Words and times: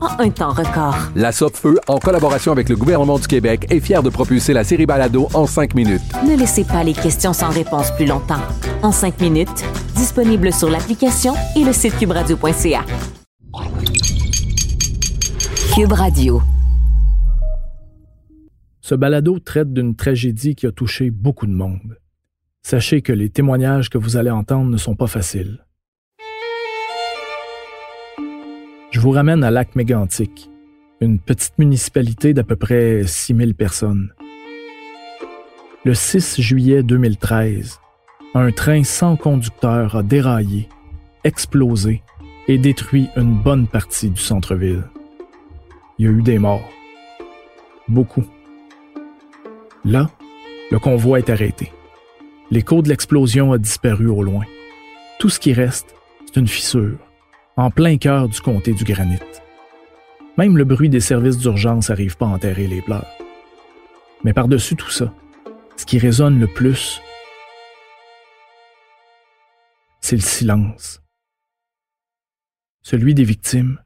en 0.00 0.20
un 0.20 0.30
temps 0.30 0.52
record. 0.52 0.96
La 1.14 1.32
Feu, 1.32 1.78
en 1.88 1.98
collaboration 1.98 2.52
avec 2.52 2.68
le 2.68 2.76
gouvernement 2.76 3.18
du 3.18 3.26
Québec, 3.26 3.66
est 3.70 3.80
fière 3.80 4.02
de 4.02 4.10
propulser 4.10 4.52
la 4.52 4.64
série 4.64 4.86
Balado 4.86 5.28
en 5.34 5.46
5 5.46 5.74
minutes. 5.74 6.02
Ne 6.26 6.36
laissez 6.36 6.64
pas 6.64 6.84
les 6.84 6.92
questions 6.92 7.32
sans 7.32 7.50
réponse 7.50 7.90
plus 7.96 8.06
longtemps. 8.06 8.42
En 8.82 8.92
5 8.92 9.20
minutes, 9.20 9.64
disponible 9.94 10.52
sur 10.52 10.70
l'application 10.70 11.34
et 11.56 11.64
le 11.64 11.72
site 11.72 11.96
cubradio.ca. 11.98 12.84
Cube 15.74 15.92
Radio. 15.92 16.42
Ce 18.80 18.94
balado 18.94 19.38
traite 19.38 19.72
d'une 19.72 19.94
tragédie 19.94 20.54
qui 20.54 20.66
a 20.66 20.72
touché 20.72 21.10
beaucoup 21.10 21.46
de 21.46 21.52
monde. 21.52 21.98
Sachez 22.62 23.02
que 23.02 23.12
les 23.12 23.30
témoignages 23.30 23.90
que 23.90 23.98
vous 23.98 24.16
allez 24.16 24.30
entendre 24.30 24.70
ne 24.70 24.76
sont 24.76 24.96
pas 24.96 25.06
faciles. 25.06 25.64
Je 28.98 29.02
vous 29.04 29.12
ramène 29.12 29.44
à 29.44 29.52
Lac 29.52 29.76
Mégantic, 29.76 30.50
une 31.00 31.20
petite 31.20 31.56
municipalité 31.56 32.34
d'à 32.34 32.42
peu 32.42 32.56
près 32.56 33.04
6000 33.06 33.54
personnes. 33.54 34.12
Le 35.84 35.94
6 35.94 36.42
juillet 36.42 36.82
2013, 36.82 37.78
un 38.34 38.50
train 38.50 38.82
sans 38.82 39.14
conducteur 39.14 39.94
a 39.94 40.02
déraillé, 40.02 40.68
explosé 41.22 42.02
et 42.48 42.58
détruit 42.58 43.08
une 43.14 43.40
bonne 43.40 43.68
partie 43.68 44.10
du 44.10 44.20
centre-ville. 44.20 44.82
Il 46.00 46.06
y 46.06 46.08
a 46.08 46.10
eu 46.10 46.22
des 46.22 46.40
morts. 46.40 46.68
Beaucoup. 47.86 48.24
Là, 49.84 50.10
le 50.72 50.80
convoi 50.80 51.20
est 51.20 51.30
arrêté. 51.30 51.70
L'écho 52.50 52.82
de 52.82 52.88
l'explosion 52.88 53.52
a 53.52 53.58
disparu 53.58 54.08
au 54.08 54.24
loin. 54.24 54.42
Tout 55.20 55.28
ce 55.28 55.38
qui 55.38 55.52
reste, 55.52 55.94
c'est 56.26 56.40
une 56.40 56.48
fissure 56.48 56.98
en 57.58 57.72
plein 57.72 57.96
cœur 57.96 58.28
du 58.28 58.40
comté 58.40 58.72
du 58.72 58.84
granit. 58.84 59.18
Même 60.36 60.56
le 60.56 60.64
bruit 60.64 60.88
des 60.88 61.00
services 61.00 61.38
d'urgence 61.38 61.88
n'arrive 61.88 62.16
pas 62.16 62.26
à 62.26 62.28
enterrer 62.28 62.68
les 62.68 62.80
pleurs. 62.80 63.08
Mais 64.22 64.32
par-dessus 64.32 64.76
tout 64.76 64.90
ça, 64.90 65.12
ce 65.76 65.84
qui 65.84 65.98
résonne 65.98 66.38
le 66.38 66.46
plus, 66.46 67.02
c'est 70.00 70.14
le 70.14 70.22
silence. 70.22 71.02
Celui 72.82 73.12
des 73.12 73.24
victimes, 73.24 73.80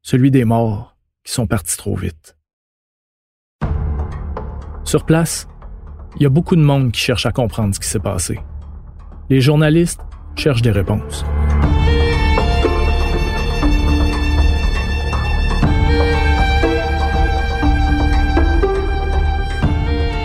celui 0.00 0.30
des 0.30 0.44
morts 0.44 0.96
qui 1.24 1.32
sont 1.32 1.48
partis 1.48 1.76
trop 1.76 1.96
vite. 1.96 2.36
Sur 4.84 5.04
place, 5.04 5.48
il 6.16 6.22
y 6.22 6.26
a 6.26 6.30
beaucoup 6.30 6.54
de 6.54 6.62
monde 6.62 6.92
qui 6.92 7.00
cherche 7.00 7.26
à 7.26 7.32
comprendre 7.32 7.74
ce 7.74 7.80
qui 7.80 7.88
s'est 7.88 7.98
passé. 7.98 8.38
Les 9.28 9.40
journalistes 9.40 10.00
cherchent 10.36 10.62
des 10.62 10.70
réponses. 10.70 11.24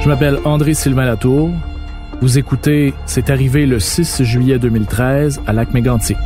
Je 0.04 0.10
m'appelle 0.10 0.38
André-Sylvain 0.44 1.06
Latour. 1.06 1.50
Vous 2.20 2.38
écoutez 2.38 2.94
C'est 3.06 3.30
arrivé 3.30 3.66
le 3.66 3.80
6 3.80 4.22
juillet 4.24 4.60
2013 4.60 5.40
à 5.48 5.54
Lac-Mégantic. 5.54 6.18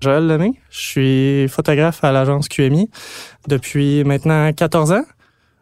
Joël 0.00 0.28
Lemay, 0.28 0.52
je 0.70 0.78
suis 0.78 1.48
photographe 1.48 2.04
à 2.04 2.12
l'agence 2.12 2.48
QMI 2.48 2.88
depuis 3.48 4.04
maintenant 4.04 4.52
14 4.52 4.92
ans. 4.92 5.04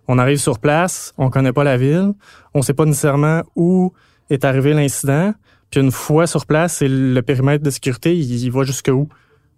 On 0.08 0.18
arrive 0.18 0.36
sur 0.36 0.58
place, 0.58 1.14
on 1.16 1.30
connaît 1.30 1.54
pas 1.54 1.64
la 1.64 1.78
ville, 1.78 2.12
on 2.52 2.60
sait 2.60 2.74
pas 2.74 2.84
nécessairement 2.84 3.44
où 3.56 3.94
est 4.28 4.44
arrivé 4.44 4.74
l'incident. 4.74 5.32
Puis 5.70 5.80
une 5.80 5.92
fois 5.92 6.26
sur 6.26 6.46
place, 6.46 6.76
c'est 6.76 6.88
le 6.88 7.20
périmètre 7.22 7.64
de 7.64 7.70
sécurité, 7.70 8.16
il, 8.16 8.50
va 8.50 8.64
jusque 8.64 8.88
où? 8.88 9.08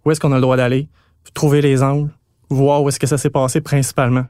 Où 0.05 0.11
est-ce 0.11 0.19
qu'on 0.19 0.31
a 0.31 0.35
le 0.35 0.41
droit 0.41 0.57
d'aller? 0.57 0.87
Trouver 1.33 1.61
les 1.61 1.81
angles, 1.81 2.11
voir 2.49 2.83
où 2.83 2.89
est-ce 2.89 2.99
que 2.99 3.07
ça 3.07 3.17
s'est 3.17 3.29
passé 3.29 3.61
principalement. 3.61 4.25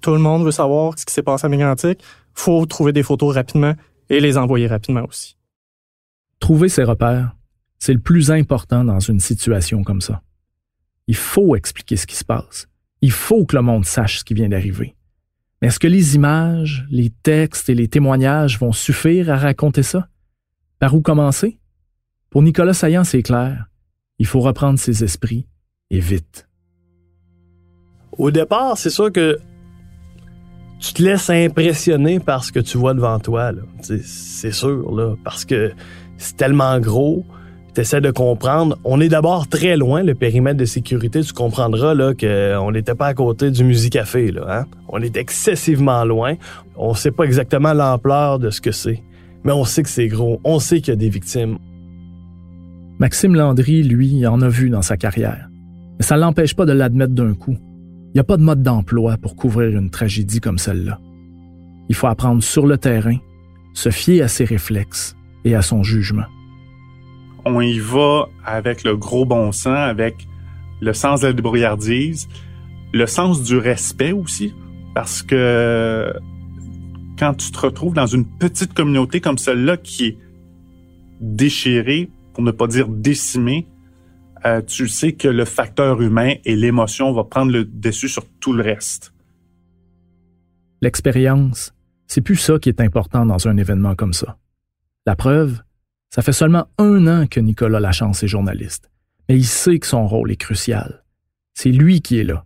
Tout 0.00 0.12
le 0.12 0.18
monde 0.18 0.44
veut 0.44 0.52
savoir 0.52 0.98
ce 0.98 1.04
qui 1.04 1.12
s'est 1.12 1.22
passé 1.22 1.46
à 1.46 1.48
Mégantic. 1.48 2.02
Faut 2.34 2.64
trouver 2.66 2.92
des 2.92 3.02
photos 3.02 3.34
rapidement 3.34 3.74
et 4.10 4.20
les 4.20 4.36
envoyer 4.36 4.66
rapidement 4.66 5.04
aussi. 5.08 5.36
Trouver 6.38 6.68
ses 6.68 6.84
repères, 6.84 7.34
c'est 7.78 7.94
le 7.94 8.00
plus 8.00 8.30
important 8.30 8.84
dans 8.84 9.00
une 9.00 9.20
situation 9.20 9.82
comme 9.82 10.02
ça. 10.02 10.22
Il 11.06 11.16
faut 11.16 11.56
expliquer 11.56 11.96
ce 11.96 12.06
qui 12.06 12.16
se 12.16 12.24
passe. 12.24 12.68
Il 13.00 13.12
faut 13.12 13.44
que 13.44 13.56
le 13.56 13.62
monde 13.62 13.84
sache 13.84 14.20
ce 14.20 14.24
qui 14.24 14.34
vient 14.34 14.48
d'arriver. 14.48 14.94
Mais 15.60 15.68
est-ce 15.68 15.78
que 15.78 15.86
les 15.86 16.14
images, 16.14 16.86
les 16.90 17.10
textes 17.10 17.68
et 17.68 17.74
les 17.74 17.88
témoignages 17.88 18.58
vont 18.58 18.72
suffire 18.72 19.30
à 19.30 19.36
raconter 19.36 19.82
ça? 19.82 20.08
Par 20.78 20.94
où 20.94 21.00
commencer? 21.00 21.58
Pour 22.30 22.42
Nicolas 22.42 22.74
Saillant, 22.74 23.04
c'est 23.04 23.22
clair. 23.22 23.66
Il 24.18 24.26
faut 24.26 24.40
reprendre 24.40 24.78
ses 24.78 25.04
esprits 25.04 25.46
et 25.90 26.00
vite. 26.00 26.48
Au 28.12 28.30
départ, 28.30 28.76
c'est 28.76 28.90
sûr 28.90 29.10
que 29.10 29.38
tu 30.80 30.92
te 30.92 31.02
laisses 31.02 31.30
impressionner 31.30 32.20
par 32.20 32.44
ce 32.44 32.52
que 32.52 32.60
tu 32.60 32.76
vois 32.76 32.94
devant 32.94 33.18
toi. 33.18 33.52
C'est 33.80 34.52
sûr, 34.52 34.94
là, 34.94 35.14
parce 35.24 35.44
que 35.44 35.72
c'est 36.18 36.36
tellement 36.36 36.78
gros. 36.80 37.24
Tu 37.74 37.80
essaies 37.80 38.00
de 38.00 38.10
comprendre. 38.10 38.78
On 38.84 39.00
est 39.00 39.08
d'abord 39.08 39.48
très 39.48 39.76
loin, 39.76 40.02
le 40.02 40.14
périmètre 40.14 40.58
de 40.58 40.64
sécurité. 40.64 41.22
Tu 41.22 41.32
comprendras 41.32 41.94
qu'on 42.14 42.70
n'était 42.70 42.94
pas 42.94 43.06
à 43.06 43.14
côté 43.14 43.50
du 43.50 43.64
Musicafé. 43.64 44.30
Là, 44.30 44.60
hein? 44.60 44.66
On 44.88 45.00
est 45.02 45.16
excessivement 45.16 46.04
loin. 46.04 46.34
On 46.76 46.90
ne 46.90 46.96
sait 46.96 47.10
pas 47.10 47.24
exactement 47.24 47.72
l'ampleur 47.72 48.38
de 48.38 48.50
ce 48.50 48.60
que 48.60 48.70
c'est 48.70 49.02
mais 49.44 49.52
on 49.52 49.64
sait 49.64 49.82
que 49.82 49.88
c'est 49.88 50.08
gros, 50.08 50.40
on 50.44 50.58
sait 50.58 50.80
qu'il 50.80 50.92
y 50.92 50.96
a 50.96 50.96
des 50.96 51.08
victimes. 51.08 51.58
Maxime 52.98 53.34
Landry, 53.34 53.82
lui, 53.82 54.26
en 54.26 54.40
a 54.40 54.48
vu 54.48 54.70
dans 54.70 54.82
sa 54.82 54.96
carrière. 54.96 55.48
Mais 55.98 56.04
ça 56.04 56.16
ne 56.16 56.20
l'empêche 56.20 56.54
pas 56.54 56.64
de 56.64 56.72
l'admettre 56.72 57.12
d'un 57.12 57.34
coup. 57.34 57.56
Il 57.60 58.16
n'y 58.16 58.20
a 58.20 58.24
pas 58.24 58.36
de 58.36 58.42
mode 58.42 58.62
d'emploi 58.62 59.16
pour 59.16 59.36
couvrir 59.36 59.76
une 59.78 59.90
tragédie 59.90 60.40
comme 60.40 60.58
celle-là. 60.58 61.00
Il 61.88 61.94
faut 61.94 62.06
apprendre 62.06 62.42
sur 62.42 62.66
le 62.66 62.78
terrain, 62.78 63.16
se 63.74 63.90
fier 63.90 64.22
à 64.22 64.28
ses 64.28 64.44
réflexes 64.44 65.16
et 65.44 65.54
à 65.54 65.62
son 65.62 65.82
jugement. 65.82 66.24
On 67.44 67.60
y 67.60 67.78
va 67.78 68.28
avec 68.44 68.84
le 68.84 68.96
gros 68.96 69.26
bon 69.26 69.52
sens, 69.52 69.76
avec 69.76 70.26
le 70.80 70.92
sens 70.94 71.20
de 71.20 71.26
la 71.26 71.32
débrouillardise, 71.32 72.28
le 72.92 73.06
sens 73.06 73.42
du 73.42 73.58
respect 73.58 74.12
aussi, 74.12 74.54
parce 74.94 75.22
que 75.22 76.12
quand 77.18 77.34
tu 77.34 77.50
te 77.50 77.58
retrouves 77.58 77.94
dans 77.94 78.06
une 78.06 78.24
petite 78.24 78.74
communauté 78.74 79.20
comme 79.20 79.38
celle-là 79.38 79.76
qui 79.76 80.06
est 80.06 80.18
déchirée, 81.20 82.10
pour 82.32 82.42
ne 82.42 82.50
pas 82.50 82.66
dire 82.66 82.88
décimée, 82.88 83.66
euh, 84.44 84.60
tu 84.60 84.88
sais 84.88 85.12
que 85.12 85.28
le 85.28 85.44
facteur 85.44 86.02
humain 86.02 86.34
et 86.44 86.56
l'émotion 86.56 87.12
va 87.12 87.24
prendre 87.24 87.52
le 87.52 87.64
dessus 87.64 88.08
sur 88.08 88.26
tout 88.40 88.52
le 88.52 88.62
reste. 88.62 89.14
L'expérience, 90.82 91.74
c'est 92.06 92.20
plus 92.20 92.36
ça 92.36 92.58
qui 92.58 92.68
est 92.68 92.80
important 92.80 93.24
dans 93.24 93.48
un 93.48 93.56
événement 93.56 93.94
comme 93.94 94.12
ça. 94.12 94.36
La 95.06 95.16
preuve, 95.16 95.62
ça 96.10 96.22
fait 96.22 96.32
seulement 96.32 96.68
un 96.78 97.06
an 97.06 97.26
que 97.26 97.40
Nicolas 97.40 97.80
Lachance 97.80 98.22
est 98.22 98.28
journaliste, 98.28 98.90
mais 99.28 99.36
il 99.36 99.46
sait 99.46 99.78
que 99.78 99.86
son 99.86 100.06
rôle 100.06 100.30
est 100.30 100.36
crucial. 100.36 101.04
C'est 101.54 101.70
lui 101.70 102.02
qui 102.02 102.18
est 102.18 102.24
là. 102.24 102.44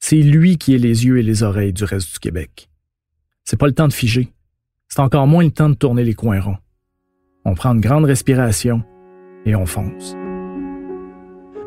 C'est 0.00 0.16
lui 0.16 0.58
qui 0.58 0.74
est 0.74 0.78
les 0.78 1.06
yeux 1.06 1.18
et 1.18 1.22
les 1.22 1.42
oreilles 1.42 1.72
du 1.72 1.84
reste 1.84 2.12
du 2.12 2.18
Québec. 2.18 2.68
C'est 3.48 3.56
pas 3.56 3.66
le 3.66 3.72
temps 3.72 3.86
de 3.86 3.92
figer. 3.92 4.32
c'est 4.88 5.00
encore 5.00 5.28
moins 5.28 5.44
le 5.44 5.52
temps 5.52 5.70
de 5.70 5.74
tourner 5.74 6.02
les 6.02 6.14
coins 6.14 6.40
ronds. 6.40 6.58
On 7.44 7.54
prend 7.54 7.72
une 7.72 7.80
grande 7.80 8.04
respiration 8.04 8.82
et 9.46 9.54
on 9.54 9.66
fonce. 9.66 10.16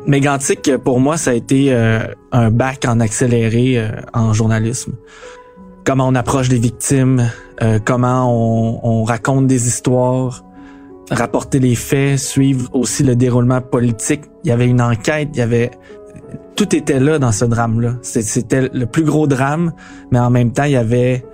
Mégantic, 0.06 0.76
pour 0.84 1.00
moi, 1.00 1.16
ça 1.16 1.30
a 1.30 1.34
été 1.34 1.72
euh, 1.72 2.00
un 2.32 2.50
bac 2.50 2.84
en 2.86 3.00
accéléré 3.00 3.78
euh, 3.78 3.92
en 4.12 4.34
journalisme. 4.34 4.94
Comment 5.84 6.06
on 6.06 6.14
approche 6.14 6.50
des 6.50 6.58
victimes, 6.58 7.30
euh, 7.62 7.78
comment 7.82 8.28
on, 8.30 8.80
on, 8.82 9.04
raconte 9.04 9.46
des 9.46 9.66
histoires, 9.66 10.44
rapporter 11.10 11.60
les 11.60 11.74
faits, 11.74 12.18
suivre 12.18 12.68
aussi 12.74 13.04
le 13.04 13.16
déroulement 13.16 13.62
politique. 13.62 14.22
Il 14.44 14.48
y 14.48 14.52
avait 14.52 14.68
une 14.68 14.82
enquête, 14.82 15.30
il 15.32 15.38
y 15.38 15.42
avait 15.42 15.70
tout 16.56 16.76
était 16.76 17.00
là 17.00 17.18
dans 17.18 17.32
ce 17.32 17.46
drame-là. 17.46 17.94
C'était 18.02 18.68
le 18.70 18.84
plus 18.84 19.04
gros 19.04 19.26
drame, 19.26 19.72
mais 20.10 20.18
en 20.18 20.28
même 20.28 20.52
temps, 20.52 20.64
il 20.64 20.72
y 20.72 20.76
avait 20.76 21.24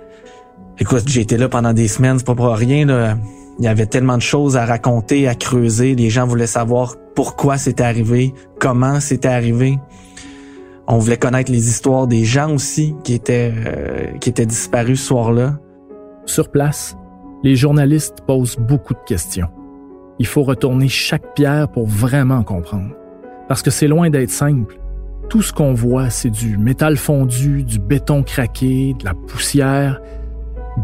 Écoute, 0.79 1.03
j'ai 1.07 1.21
été 1.21 1.37
là 1.37 1.49
pendant 1.49 1.73
des 1.73 1.87
semaines, 1.87 2.19
c'est 2.19 2.27
pas 2.27 2.35
pour 2.35 2.53
rien. 2.53 3.17
Il 3.57 3.65
y 3.65 3.67
avait 3.67 3.87
tellement 3.87 4.17
de 4.17 4.21
choses 4.21 4.57
à 4.57 4.65
raconter, 4.65 5.27
à 5.27 5.33
creuser. 5.33 5.95
Les 5.95 6.11
gens 6.11 6.27
voulaient 6.27 6.45
savoir 6.45 6.95
pourquoi 7.15 7.57
c'était 7.57 7.83
arrivé, 7.83 8.35
comment 8.59 8.99
c'était 8.99 9.27
arrivé. 9.27 9.79
On 10.87 10.99
voulait 10.99 11.17
connaître 11.17 11.51
les 11.51 11.67
histoires 11.67 12.05
des 12.05 12.23
gens 12.23 12.53
aussi 12.53 12.95
qui 13.03 13.15
étaient 13.15 13.51
euh, 13.55 14.17
qui 14.19 14.29
étaient 14.29 14.45
disparus 14.45 15.01
ce 15.01 15.07
soir-là. 15.07 15.57
Sur 16.25 16.51
place, 16.51 16.95
les 17.43 17.55
journalistes 17.55 18.17
posent 18.27 18.57
beaucoup 18.57 18.93
de 18.93 19.03
questions. 19.05 19.49
Il 20.19 20.27
faut 20.27 20.43
retourner 20.43 20.87
chaque 20.87 21.33
pierre 21.33 21.67
pour 21.69 21.87
vraiment 21.87 22.43
comprendre. 22.43 22.93
Parce 23.47 23.63
que 23.63 23.71
c'est 23.71 23.87
loin 23.87 24.11
d'être 24.11 24.29
simple. 24.29 24.79
Tout 25.29 25.41
ce 25.41 25.51
qu'on 25.51 25.73
voit, 25.73 26.09
c'est 26.09 26.29
du 26.29 26.57
métal 26.57 26.97
fondu, 26.97 27.63
du 27.63 27.79
béton 27.79 28.23
craqué, 28.23 28.95
de 28.97 29.05
la 29.05 29.13
poussière, 29.13 29.99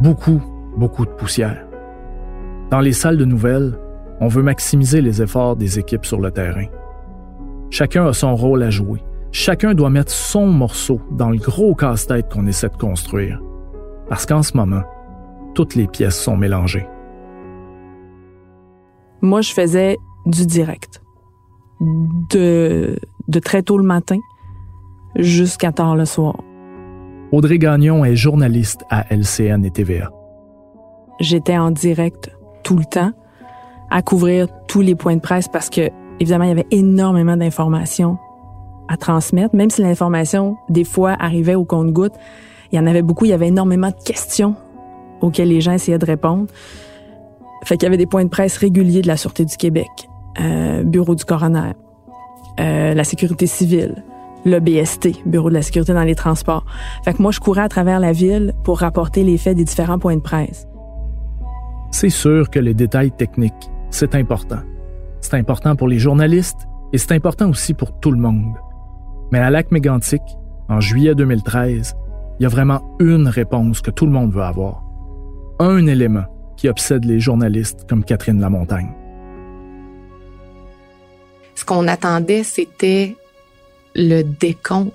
beaucoup, 0.02 0.42
beaucoup 0.78 1.06
de 1.06 1.12
poussière. 1.12 1.66
Dans 2.72 2.80
les 2.80 2.94
salles 2.94 3.18
de 3.18 3.26
nouvelles, 3.26 3.78
on 4.20 4.28
veut 4.28 4.44
maximiser 4.44 5.02
les 5.02 5.22
efforts 5.22 5.56
des 5.56 5.80
équipes 5.80 6.06
sur 6.06 6.20
le 6.20 6.32
terrain. 6.32 6.66
Chacun 7.70 8.06
a 8.06 8.14
son 8.14 8.36
rôle 8.36 8.64
à 8.64 8.70
jouer. 8.70 9.04
Chacun 9.32 9.74
doit 9.74 9.90
mettre 9.90 10.12
son 10.12 10.48
morceau 10.48 11.02
dans 11.12 11.30
le 11.30 11.38
gros 11.38 11.74
casse-tête 11.74 12.32
qu'on 12.32 12.46
essaie 12.46 12.70
de 12.70 12.78
construire. 12.78 13.42
Parce 14.10 14.26
qu'en 14.26 14.44
ce 14.44 14.56
moment, 14.56 14.84
toutes 15.56 15.76
les 15.76 15.88
pièces 15.88 16.20
sont 16.20 16.38
mélangées. 16.38 16.88
Moi, 19.22 19.42
je 19.42 19.54
faisais 19.54 19.98
du 20.26 20.46
direct. 20.46 21.02
De, 22.30 22.96
de 23.28 23.40
très 23.40 23.64
tôt 23.64 23.78
le 23.78 23.84
matin 23.84 24.18
jusqu'à 25.16 25.72
tard 25.72 25.96
le 25.96 26.06
soir. 26.06 26.36
Audrey 27.34 27.58
Gagnon 27.58 28.06
est 28.06 28.16
journaliste 28.16 28.86
à 28.92 29.12
LCN 29.12 29.66
et 29.66 29.72
TVA. 29.72 30.12
J'étais 31.20 31.58
en 31.58 31.72
direct 31.72 32.30
tout 32.62 32.78
le 32.78 32.86
temps 32.86 33.12
à 33.90 34.04
couvrir 34.04 34.48
tous 34.68 34.82
les 34.82 34.94
points 34.94 35.16
de 35.16 35.20
presse 35.20 35.48
parce 35.48 35.72
que, 35.72 35.90
évidemment, 36.20 36.44
il 36.44 36.50
y 36.50 36.52
avait 36.52 36.68
énormément 36.70 37.36
d'informations 37.36 38.20
à 38.88 38.98
transmettre. 38.98 39.56
Même 39.56 39.72
si 39.72 39.82
l'information, 39.82 40.58
des 40.70 40.84
fois, 40.84 41.16
arrivait 41.20 41.56
au 41.56 41.66
compte-goutte, 41.66 42.14
il 42.72 42.76
y 42.76 42.80
en 42.80 42.86
avait 42.86 43.02
beaucoup. 43.02 43.26
Il 43.26 43.30
y 43.30 43.34
avait 43.34 43.48
énormément 43.48 43.90
de 43.90 44.04
questions 44.06 44.56
auxquelles 45.20 45.50
les 45.50 45.60
gens 45.60 45.72
essayaient 45.72 45.98
de 45.98 46.06
répondre. 46.06 46.46
Fait 47.64 47.78
qu'il 47.78 47.88
y 47.88 47.88
avait 47.88 47.98
des 47.98 48.06
points 48.06 48.26
de 48.26 48.30
presse 48.30 48.58
réguliers 48.58 49.02
de 49.02 49.08
la 49.08 49.18
Sûreté 49.18 49.44
du 49.44 49.58
Québec, 49.58 49.90
euh, 50.40 50.84
Bureau 50.84 51.16
du 51.16 51.26
coroner, 51.26 51.72
euh, 52.60 52.94
la 52.94 53.04
sécurité 53.04 53.48
civile, 53.48 54.04
le 54.46 54.60
BST, 54.60 55.26
Bureau 55.26 55.50
de 55.50 55.56
la 55.56 55.62
sécurité 55.62 55.94
dans 55.94 56.04
les 56.04 56.16
transports. 56.16 56.66
Fait 57.04 57.14
que 57.14 57.22
moi, 57.22 57.32
je 57.32 57.40
courais 57.40 57.62
à 57.62 57.70
travers 57.70 58.00
la 58.00 58.12
ville 58.12 58.54
pour 58.64 58.80
rapporter 58.80 59.24
les 59.24 59.38
faits 59.38 59.58
des 59.58 59.64
différents 59.64 60.00
points 60.00 60.16
de 60.16 60.22
presse. 60.22 60.68
C'est 61.92 62.10
sûr 62.10 62.50
que 62.50 62.60
les 62.60 62.74
détails 62.74 63.12
techniques, 63.12 63.54
c'est 63.90 64.16
important. 64.16 64.60
C'est 65.22 65.36
important 65.36 65.76
pour 65.76 65.88
les 65.88 66.00
journalistes 66.00 66.68
et 66.92 66.98
c'est 66.98 67.14
important 67.14 67.50
aussi 67.50 67.74
pour 67.74 68.00
tout 68.00 68.12
le 68.12 68.18
monde. 68.18 68.56
Mais 69.32 69.40
à 69.40 69.50
Lac 69.50 69.72
Mégantic, 69.72 70.22
en 70.70 70.80
juillet 70.80 71.16
2013, 71.16 71.96
il 72.40 72.44
y 72.44 72.46
a 72.46 72.50
vraiment 72.50 72.82
une 73.00 73.28
réponse 73.28 73.82
que 73.82 73.92
tout 73.92 74.06
le 74.06 74.12
monde 74.12 74.34
veut 74.34 74.44
avoir. 74.44 74.84
Un 75.60 75.88
élément 75.88 76.26
qui 76.58 76.68
obsède 76.68 77.06
les 77.06 77.20
journalistes 77.20 77.88
comme 77.88 78.04
Catherine 78.04 78.40
Lamontagne. 78.40 78.92
Ce 81.56 81.64
qu'on 81.64 81.88
attendait, 81.88 82.44
c'était 82.44 83.16
le 83.96 84.24
décompte. 84.24 84.94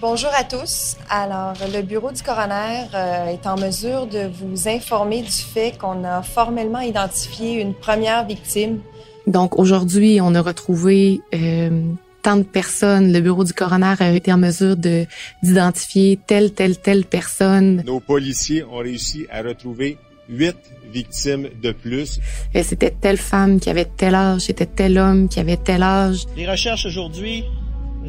Bonjour 0.00 0.30
à 0.38 0.44
tous. 0.44 0.96
Alors, 1.10 1.54
le 1.72 1.82
bureau 1.82 2.12
du 2.12 2.22
coroner 2.22 2.86
euh, 2.94 3.26
est 3.26 3.46
en 3.48 3.56
mesure 3.56 4.06
de 4.06 4.30
vous 4.32 4.68
informer 4.68 5.22
du 5.22 5.32
fait 5.32 5.76
qu'on 5.76 6.04
a 6.04 6.22
formellement 6.22 6.80
identifié 6.80 7.60
une 7.60 7.74
première 7.74 8.24
victime. 8.24 8.80
Donc, 9.26 9.58
aujourd'hui, 9.58 10.20
on 10.22 10.36
a 10.36 10.40
retrouvé 10.40 11.20
euh, 11.34 11.82
tant 12.22 12.36
de 12.36 12.44
personnes. 12.44 13.12
Le 13.12 13.20
bureau 13.20 13.42
du 13.42 13.52
coroner 13.52 13.94
a 13.98 14.12
été 14.12 14.32
en 14.32 14.38
mesure 14.38 14.76
de 14.76 15.04
d'identifier 15.42 16.16
telle, 16.24 16.52
telle, 16.52 16.78
telle 16.78 17.04
personne. 17.04 17.82
Nos 17.84 17.98
policiers 17.98 18.62
ont 18.62 18.78
réussi 18.78 19.26
à 19.32 19.42
retrouver 19.42 19.98
huit 20.28 20.56
victimes 20.92 21.48
de 21.60 21.72
plus. 21.72 22.20
Et 22.54 22.62
c'était 22.62 22.90
telle 22.90 23.16
femme 23.16 23.58
qui 23.58 23.68
avait 23.70 23.84
tel 23.84 24.14
âge, 24.14 24.42
c'était 24.42 24.66
tel 24.66 24.98
homme 24.98 25.28
qui 25.28 25.40
avait 25.40 25.56
tel 25.56 25.82
âge. 25.82 26.26
Les 26.36 26.48
recherches 26.48 26.86
aujourd'hui 26.86 27.44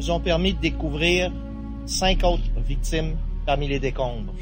nous 0.00 0.10
ont 0.10 0.20
permis 0.20 0.54
de 0.54 0.60
découvrir 0.60 1.30
cinq 1.84 2.24
autres 2.24 2.42
victimes 2.66 3.16
parmi 3.44 3.68
les 3.68 3.78
décombres. 3.78 4.32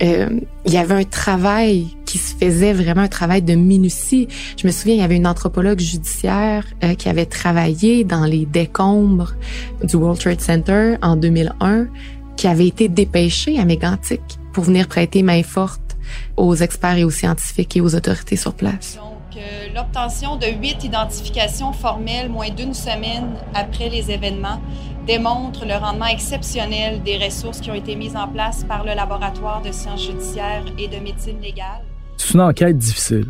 Euh, 0.00 0.40
il 0.64 0.72
y 0.72 0.76
avait 0.76 0.94
un 0.94 1.04
travail 1.04 1.86
qui 2.06 2.18
se 2.18 2.36
faisait 2.36 2.72
vraiment 2.72 3.02
un 3.02 3.08
travail 3.08 3.42
de 3.42 3.54
minutie. 3.54 4.28
Je 4.56 4.66
me 4.66 4.72
souviens, 4.72 4.94
il 4.94 5.00
y 5.00 5.02
avait 5.02 5.16
une 5.16 5.26
anthropologue 5.26 5.80
judiciaire 5.80 6.64
euh, 6.84 6.94
qui 6.94 7.08
avait 7.08 7.26
travaillé 7.26 8.04
dans 8.04 8.24
les 8.24 8.46
décombres 8.46 9.34
du 9.82 9.96
World 9.96 10.20
Trade 10.20 10.40
Center 10.40 10.96
en 11.02 11.16
2001, 11.16 11.88
qui 12.36 12.46
avait 12.46 12.68
été 12.68 12.88
dépêchée 12.88 13.58
à 13.58 13.64
Mégantic 13.64 14.20
pour 14.52 14.64
venir 14.64 14.86
prêter 14.86 15.22
main 15.22 15.42
forte 15.42 15.96
aux 16.36 16.54
experts 16.54 16.98
et 16.98 17.04
aux 17.04 17.10
scientifiques 17.10 17.76
et 17.76 17.80
aux 17.80 17.94
autorités 17.94 18.36
sur 18.36 18.54
place. 18.54 18.96
Donc, 18.96 19.36
euh, 19.36 19.68
l'obtention 19.74 20.36
de 20.36 20.46
huit 20.46 20.84
identifications 20.84 21.72
formelles 21.72 22.28
moins 22.28 22.50
d'une 22.50 22.74
semaine 22.74 23.34
après 23.54 23.88
les 23.88 24.10
événements 24.10 24.60
démontre 25.06 25.66
le 25.66 25.74
rendement 25.74 26.06
exceptionnel 26.06 27.02
des 27.02 27.16
ressources 27.16 27.60
qui 27.60 27.70
ont 27.70 27.74
été 27.74 27.96
mises 27.96 28.16
en 28.16 28.28
place 28.28 28.64
par 28.64 28.84
le 28.84 28.94
laboratoire 28.94 29.62
de 29.62 29.72
sciences 29.72 30.06
judiciaires 30.06 30.64
et 30.78 30.88
de 30.88 31.02
médecine 31.02 31.40
légale. 31.40 31.82
C'est 32.16 32.34
une 32.34 32.40
enquête 32.40 32.78
difficile. 32.78 33.26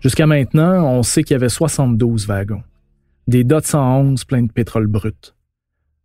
Jusqu'à 0.00 0.26
maintenant, 0.26 0.84
on 0.84 1.02
sait 1.02 1.22
qu'il 1.22 1.34
y 1.34 1.36
avait 1.36 1.48
72 1.48 2.26
wagons, 2.26 2.62
des 3.26 3.44
DOT 3.44 3.60
111 3.60 4.24
pleins 4.24 4.42
de 4.42 4.52
pétrole 4.52 4.86
brut. 4.86 5.34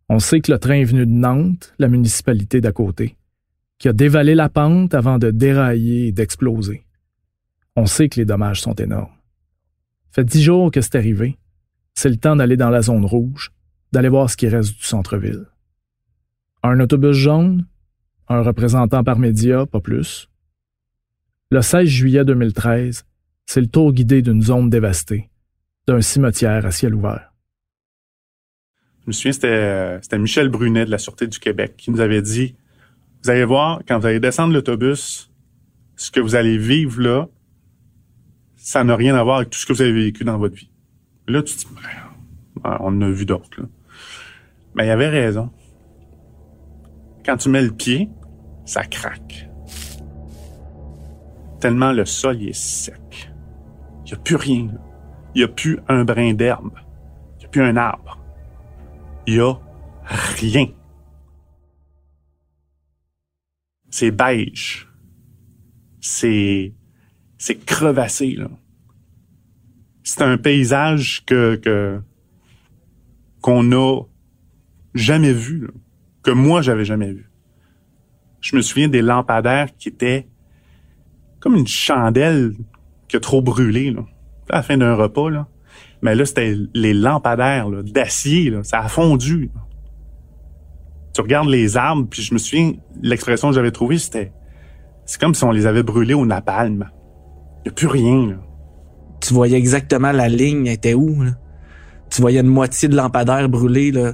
On 0.09 0.19
sait 0.19 0.41
que 0.41 0.51
le 0.51 0.59
train 0.59 0.75
est 0.75 0.83
venu 0.83 1.05
de 1.05 1.11
Nantes, 1.11 1.73
la 1.79 1.87
municipalité 1.87 2.61
d'à 2.61 2.71
côté, 2.71 3.15
qui 3.79 3.87
a 3.87 3.93
dévalé 3.93 4.35
la 4.35 4.49
pente 4.49 4.93
avant 4.93 5.17
de 5.17 5.31
dérailler 5.31 6.07
et 6.07 6.11
d'exploser. 6.11 6.85
On 7.75 7.85
sait 7.85 8.09
que 8.09 8.19
les 8.19 8.25
dommages 8.25 8.61
sont 8.61 8.75
énormes. 8.75 9.09
Fait 10.11 10.23
dix 10.23 10.43
jours 10.43 10.69
que 10.69 10.81
c'est 10.81 10.95
arrivé. 10.95 11.37
C'est 11.95 12.09
le 12.09 12.17
temps 12.17 12.35
d'aller 12.35 12.57
dans 12.57 12.69
la 12.69 12.83
zone 12.83 13.05
rouge, 13.05 13.51
d'aller 13.93 14.09
voir 14.09 14.27
ce 14.27 14.35
qui 14.35 14.47
reste 14.47 14.75
du 14.75 14.83
centre-ville. 14.83 15.45
Un 16.63 16.79
autobus 16.79 17.15
jaune, 17.15 17.67
un 18.27 18.41
représentant 18.41 19.03
par 19.03 19.19
média, 19.19 19.67
pas 19.67 19.79
plus. 19.79 20.29
Le 21.51 21.61
16 21.61 21.87
juillet 21.87 22.25
2013, 22.25 23.05
c'est 23.45 23.61
le 23.61 23.67
tour 23.67 23.93
guidé 23.93 24.23
d'une 24.23 24.41
zone 24.41 24.71
dévastée, 24.71 25.29
d'un 25.87 26.01
cimetière 26.01 26.65
à 26.65 26.71
ciel 26.71 26.95
ouvert. 26.95 27.33
Je 29.01 29.07
me 29.07 29.11
souviens, 29.11 29.33
c'était, 29.33 29.99
c'était 30.01 30.17
Michel 30.17 30.49
Brunet 30.49 30.85
de 30.85 30.91
la 30.91 30.97
Sûreté 30.97 31.27
du 31.27 31.37
Québec 31.37 31.75
qui 31.77 31.91
nous 31.91 31.99
avait 31.99 32.23
dit 32.23 32.55
Vous 33.23 33.29
allez 33.29 33.45
voir, 33.45 33.81
quand 33.87 33.99
vous 33.99 34.07
allez 34.07 34.19
descendre 34.19 34.53
l'autobus, 34.53 35.29
ce 35.97 36.09
que 36.09 36.19
vous 36.19 36.33
allez 36.33 36.57
vivre 36.57 36.99
là, 36.99 37.27
ça 38.55 38.83
n'a 38.83 38.95
rien 38.95 39.15
à 39.15 39.23
voir 39.23 39.37
avec 39.37 39.51
tout 39.51 39.59
ce 39.59 39.67
que 39.67 39.73
vous 39.73 39.81
avez 39.83 39.93
vécu 39.93 40.23
dans 40.23 40.39
votre 40.39 40.55
vie. 40.55 40.71
Là, 41.27 41.43
tu 41.43 41.53
te 41.53 41.59
dis, 41.59 41.67
on 42.63 42.87
en 42.87 43.01
a 43.01 43.09
vu 43.11 43.25
d'autres. 43.25 43.61
Mais 44.75 44.87
il 44.87 44.89
avait 44.89 45.09
raison. 45.09 45.51
Quand 47.25 47.37
tu 47.37 47.49
mets 47.49 47.61
le 47.61 47.71
pied, 47.71 48.09
ça 48.65 48.83
craque. 48.83 49.49
Tellement 51.59 51.91
le 51.91 52.05
sol 52.05 52.41
est 52.41 52.53
sec. 52.53 53.31
Il 54.05 54.07
n'y 54.07 54.13
a 54.13 54.17
plus 54.17 54.35
rien. 54.35 54.67
Il 55.33 55.39
n'y 55.39 55.43
a 55.43 55.47
plus 55.47 55.79
un 55.87 56.03
brin 56.03 56.33
d'herbe. 56.33 56.73
Il 57.35 57.39
n'y 57.39 57.45
a 57.45 57.47
plus 57.47 57.61
un 57.61 57.77
arbre. 57.77 58.19
Il 59.27 59.35
n'y 59.35 59.39
a 59.39 59.53
rien. 60.39 60.67
C'est 63.89 64.11
beige. 64.11 64.89
C'est 66.01 66.73
c'est 67.37 67.63
crevassé 67.65 68.35
là. 68.35 68.49
C'est 70.03 70.21
un 70.21 70.37
paysage 70.37 71.23
que 71.25 71.55
que 71.55 72.01
qu'on 73.41 73.71
a 73.71 74.01
jamais 74.93 75.33
vu, 75.33 75.69
que 76.21 76.31
moi 76.31 76.61
j'avais 76.61 76.85
jamais 76.85 77.11
vu. 77.11 77.29
Je 78.41 78.55
me 78.55 78.61
souviens 78.61 78.87
des 78.87 79.01
lampadaires 79.01 79.69
qui 79.77 79.89
étaient 79.89 80.27
comme 81.39 81.55
une 81.55 81.67
chandelle 81.67 82.53
qui 83.07 83.17
a 83.17 83.19
trop 83.19 83.41
brûlé, 83.41 83.91
là, 83.91 84.01
à 84.49 84.57
la 84.57 84.63
fin 84.63 84.77
d'un 84.77 84.95
repas, 84.95 85.29
là. 85.29 85.47
Mais 86.01 86.15
là, 86.15 86.25
c'était 86.25 86.55
les 86.73 86.93
lampadaires 86.93 87.69
d'acier, 87.83 88.49
là, 88.49 88.63
ça 88.63 88.79
a 88.79 88.89
fondu. 88.89 89.49
Tu 91.13 91.21
regardes 91.21 91.47
les 91.47 91.77
arbres, 91.77 92.07
puis 92.09 92.21
je 92.21 92.33
me 92.33 92.39
souviens, 92.39 92.73
l'expression 93.01 93.49
que 93.49 93.55
j'avais 93.55 93.71
trouvée, 93.71 93.97
c'était 93.97 94.33
c'est 95.05 95.19
comme 95.19 95.35
si 95.35 95.43
on 95.43 95.51
les 95.51 95.65
avait 95.65 95.83
brûlés 95.83 96.13
au 96.13 96.25
napalm. 96.25 96.89
Il 97.59 97.63
n'y 97.63 97.69
a 97.69 97.73
plus 97.73 97.87
rien. 97.87 98.27
Là. 98.27 98.35
Tu 99.21 99.33
voyais 99.33 99.57
exactement 99.57 100.11
la 100.11 100.29
ligne 100.29 100.67
était 100.67 100.93
où. 100.93 101.23
Là. 101.23 101.31
Tu 102.09 102.21
voyais 102.21 102.39
une 102.39 102.47
moitié 102.47 102.87
de 102.87 102.95
lampadaire 102.95 103.49
brûlé. 103.49 103.91
Là. 103.91 104.13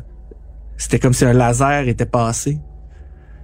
C'était 0.80 0.98
comme 0.98 1.14
si 1.14 1.26
un 1.26 1.34
laser 1.34 1.88
était 1.88 2.06
passé. 2.06 2.58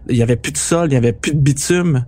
Il 0.10 0.15
y 0.15 0.24
avait 0.24 0.38
plus 0.38 0.54
de 0.54 0.58
sol, 0.58 0.88
il 0.89 0.94
y 0.94 0.98
avait 0.98 1.13
plus 1.13 1.34
de 1.34 1.39
bitume. 1.39 2.06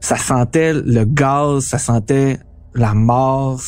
Ça 0.00 0.16
sentait 0.16 0.72
le 0.72 1.04
gaz, 1.04 1.64
ça 1.64 1.78
sentait 1.78 2.38
la 2.74 2.94
mort. 2.94 3.60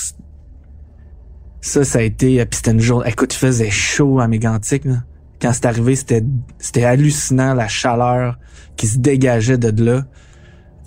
Ça, 1.61 1.85
ça 1.85 1.99
a 1.99 2.03
été... 2.03 2.45
Puis 2.47 2.57
c'était 2.57 2.71
une 2.71 2.81
journée... 2.81 3.11
Écoute, 3.11 3.35
il 3.35 3.39
faisait 3.39 3.71
chaud 3.71 4.21
à 4.21 4.29
Mégantic. 4.29 4.85
Là. 4.85 5.03
Quand 5.43 5.53
c'est 5.53 5.67
arrivé, 5.67 5.97
c'était 5.97 6.25
c'était 6.59 6.85
hallucinant 6.85 7.55
la 7.55 7.67
chaleur 7.67 8.39
qui 8.77 8.87
se 8.87 8.99
dégageait 8.99 9.59
de 9.59 9.85
là. 9.85 10.05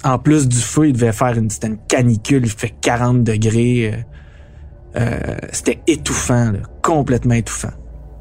En 0.04 0.20
plus 0.20 0.48
du 0.48 0.58
feu, 0.58 0.88
il 0.88 0.94
devait 0.94 1.12
faire 1.12 1.38
une, 1.38 1.50
c'était 1.50 1.68
une 1.68 1.80
canicule, 1.86 2.46
il 2.46 2.52
fait 2.52 2.74
40 2.82 3.24
degrés. 3.24 3.94
euh, 3.94 5.00
euh, 5.00 5.38
c'était 5.52 5.82
étouffant, 5.88 6.52
là, 6.52 6.60
complètement 6.82 7.34
étouffant. 7.34 7.74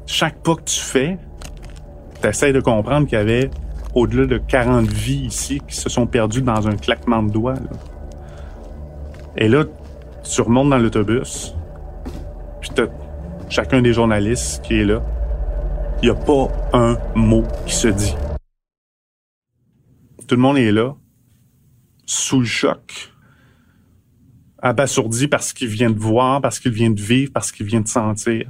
Chaque 0.05 0.41
pas 0.43 0.55
que 0.55 0.63
tu 0.63 0.79
fais, 0.79 1.17
tu 2.21 2.27
essaies 2.27 2.53
de 2.53 2.59
comprendre 2.59 3.07
qu'il 3.07 3.17
y 3.17 3.21
avait 3.21 3.49
au-delà 3.93 4.25
de 4.25 4.37
40 4.37 4.87
vies 4.87 5.25
ici 5.25 5.61
qui 5.67 5.75
se 5.75 5.89
sont 5.89 6.07
perdues 6.07 6.41
dans 6.41 6.67
un 6.67 6.75
claquement 6.75 7.23
de 7.23 7.31
doigts. 7.31 7.53
là. 7.53 7.69
Et 9.37 9.47
là, 9.47 9.65
tu 10.23 10.41
remontes 10.41 10.69
dans 10.69 10.77
l'autobus, 10.77 11.55
puis 12.59 12.71
t'as 12.73 12.87
chacun 13.49 13.81
des 13.81 13.93
journalistes 13.93 14.63
qui 14.63 14.79
est 14.79 14.85
là. 14.85 15.03
Il 16.01 16.09
n'y 16.09 16.11
a 16.11 16.15
pas 16.15 16.47
un 16.73 16.97
mot 17.15 17.43
qui 17.65 17.73
se 17.73 17.87
dit. 17.87 18.15
Tout 20.27 20.35
le 20.35 20.41
monde 20.41 20.57
est 20.57 20.71
là, 20.71 20.95
sous 22.05 22.39
le 22.39 22.45
choc, 22.45 23.13
abasourdi 24.59 25.27
parce 25.27 25.53
qu'il 25.53 25.69
vient 25.69 25.89
de 25.89 25.99
voir, 25.99 26.41
parce 26.41 26.59
qu'il 26.59 26.71
vient 26.71 26.89
de 26.89 27.01
vivre, 27.01 27.31
parce 27.33 27.51
qu'il 27.51 27.65
vient 27.65 27.81
de 27.81 27.87
sentir. 27.87 28.49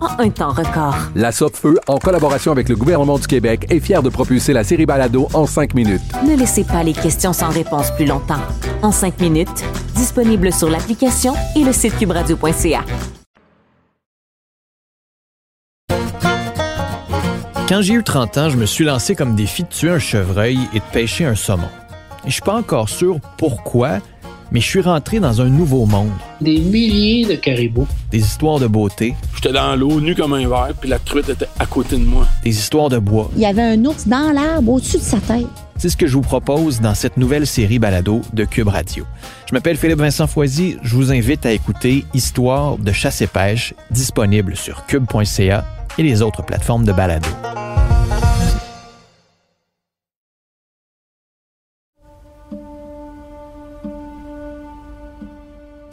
en 0.00 0.20
un 0.20 0.30
temps 0.30 0.52
record. 0.52 0.96
La 1.14 1.32
Feu, 1.32 1.78
en 1.86 1.98
collaboration 1.98 2.52
avec 2.52 2.68
le 2.68 2.76
gouvernement 2.76 3.18
du 3.18 3.26
Québec, 3.26 3.66
est 3.70 3.80
fière 3.80 4.02
de 4.02 4.08
propulser 4.08 4.52
la 4.52 4.64
série 4.64 4.86
Balado 4.86 5.28
en 5.34 5.46
cinq 5.46 5.74
minutes. 5.74 6.02
Ne 6.26 6.36
laissez 6.36 6.64
pas 6.64 6.82
les 6.82 6.92
questions 6.92 7.32
sans 7.32 7.48
réponse 7.48 7.90
plus 7.92 8.06
longtemps. 8.06 8.42
En 8.82 8.92
cinq 8.92 9.20
minutes, 9.20 9.64
disponible 9.94 10.52
sur 10.52 10.68
l'application 10.70 11.34
et 11.56 11.64
le 11.64 11.72
site 11.72 11.96
cubradio.ca. 11.98 12.84
Quand 17.68 17.82
j'ai 17.82 17.92
eu 17.92 18.02
30 18.02 18.38
ans, 18.38 18.48
je 18.48 18.56
me 18.56 18.64
suis 18.64 18.84
lancé 18.86 19.14
comme 19.14 19.34
défi 19.34 19.62
de 19.62 19.68
tuer 19.68 19.90
un 19.90 19.98
chevreuil 19.98 20.58
et 20.72 20.78
de 20.78 20.84
pêcher 20.90 21.26
un 21.26 21.34
saumon. 21.34 21.68
Et 22.24 22.28
je 22.28 22.32
suis 22.32 22.42
pas 22.42 22.54
encore 22.54 22.88
sûr 22.88 23.18
pourquoi, 23.36 23.98
mais 24.52 24.60
je 24.60 24.66
suis 24.66 24.80
rentré 24.80 25.20
dans 25.20 25.40
un 25.40 25.48
nouveau 25.48 25.86
monde. 25.86 26.10
Des 26.40 26.58
milliers 26.60 27.26
de 27.26 27.34
caribous. 27.34 27.86
Des 28.10 28.18
histoires 28.20 28.58
de 28.58 28.66
beauté, 28.66 29.14
J'étais 29.34 29.52
dans 29.52 29.76
l'eau, 29.76 30.00
nu 30.00 30.14
comme 30.14 30.32
un 30.32 30.48
verre, 30.48 30.72
puis 30.80 30.88
la 30.88 30.98
truite 30.98 31.28
était 31.28 31.48
à 31.58 31.66
côté 31.66 31.96
de 31.96 32.04
moi. 32.04 32.26
des 32.42 32.50
histoires 32.50 32.88
de 32.88 32.98
bois. 32.98 33.30
Il 33.36 33.42
y 33.42 33.46
avait 33.46 33.62
un 33.62 33.84
ours 33.84 34.06
dans 34.08 34.32
l'arbre 34.32 34.72
au-dessus 34.72 34.98
de 34.98 35.02
sa 35.02 35.18
tête. 35.18 35.46
C'est 35.76 35.90
ce 35.90 35.96
que 35.96 36.08
je 36.08 36.14
vous 36.14 36.22
propose 36.22 36.80
dans 36.80 36.94
cette 36.94 37.16
nouvelle 37.18 37.46
série 37.46 37.78
balado 37.78 38.20
de 38.32 38.44
Cube 38.44 38.66
Radio. 38.68 39.04
Je 39.48 39.54
m'appelle 39.54 39.76
Philippe 39.76 40.00
Vincent 40.00 40.26
Foisy, 40.26 40.76
je 40.82 40.96
vous 40.96 41.12
invite 41.12 41.46
à 41.46 41.52
écouter 41.52 42.04
Histoire 42.14 42.78
de 42.78 42.90
chasse 42.90 43.22
et 43.22 43.28
pêche, 43.28 43.74
disponible 43.92 44.56
sur 44.56 44.86
cube.ca 44.86 45.64
et 45.96 46.02
les 46.02 46.20
autres 46.22 46.42
plateformes 46.42 46.84
de 46.84 46.92
balado. 46.92 47.28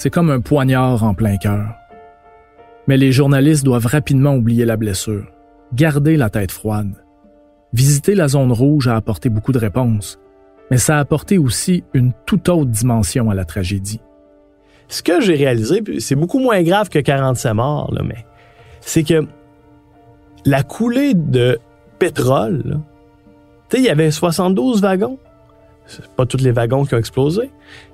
C'est 0.05 0.11
comme 0.11 0.29
un 0.29 0.39
poignard 0.39 1.03
en 1.03 1.15
plein 1.15 1.37
cœur. 1.37 1.73
Mais 2.85 2.95
les 2.95 3.11
journalistes 3.11 3.65
doivent 3.65 3.87
rapidement 3.87 4.35
oublier 4.35 4.63
la 4.63 4.77
blessure, 4.77 5.25
garder 5.73 6.15
la 6.15 6.29
tête 6.29 6.51
froide. 6.51 6.93
Visiter 7.73 8.13
la 8.13 8.27
zone 8.27 8.51
rouge 8.51 8.87
a 8.87 8.95
apporté 8.95 9.29
beaucoup 9.29 9.51
de 9.51 9.57
réponses, 9.57 10.19
mais 10.69 10.77
ça 10.77 10.97
a 10.97 10.99
apporté 10.99 11.39
aussi 11.39 11.83
une 11.95 12.13
toute 12.27 12.49
autre 12.49 12.69
dimension 12.69 13.31
à 13.31 13.33
la 13.33 13.45
tragédie. 13.45 13.99
Ce 14.89 15.01
que 15.01 15.21
j'ai 15.21 15.33
réalisé, 15.33 15.81
c'est 15.97 16.13
beaucoup 16.13 16.37
moins 16.37 16.61
grave 16.61 16.89
que 16.89 16.99
47 16.99 17.53
morts, 17.55 17.91
mais 18.05 18.27
c'est 18.81 19.01
que 19.01 19.25
la 20.45 20.61
coulée 20.61 21.15
de 21.15 21.57
pétrole, 21.97 22.79
tu 23.71 23.77
sais, 23.77 23.81
il 23.81 23.85
y 23.85 23.89
avait 23.89 24.11
72 24.11 24.83
wagons. 24.83 25.17
Pas 26.15 26.27
tous 26.27 26.43
les 26.43 26.51
wagons 26.51 26.85
qui 26.85 26.93
ont 26.93 26.99
explosé, 26.99 27.49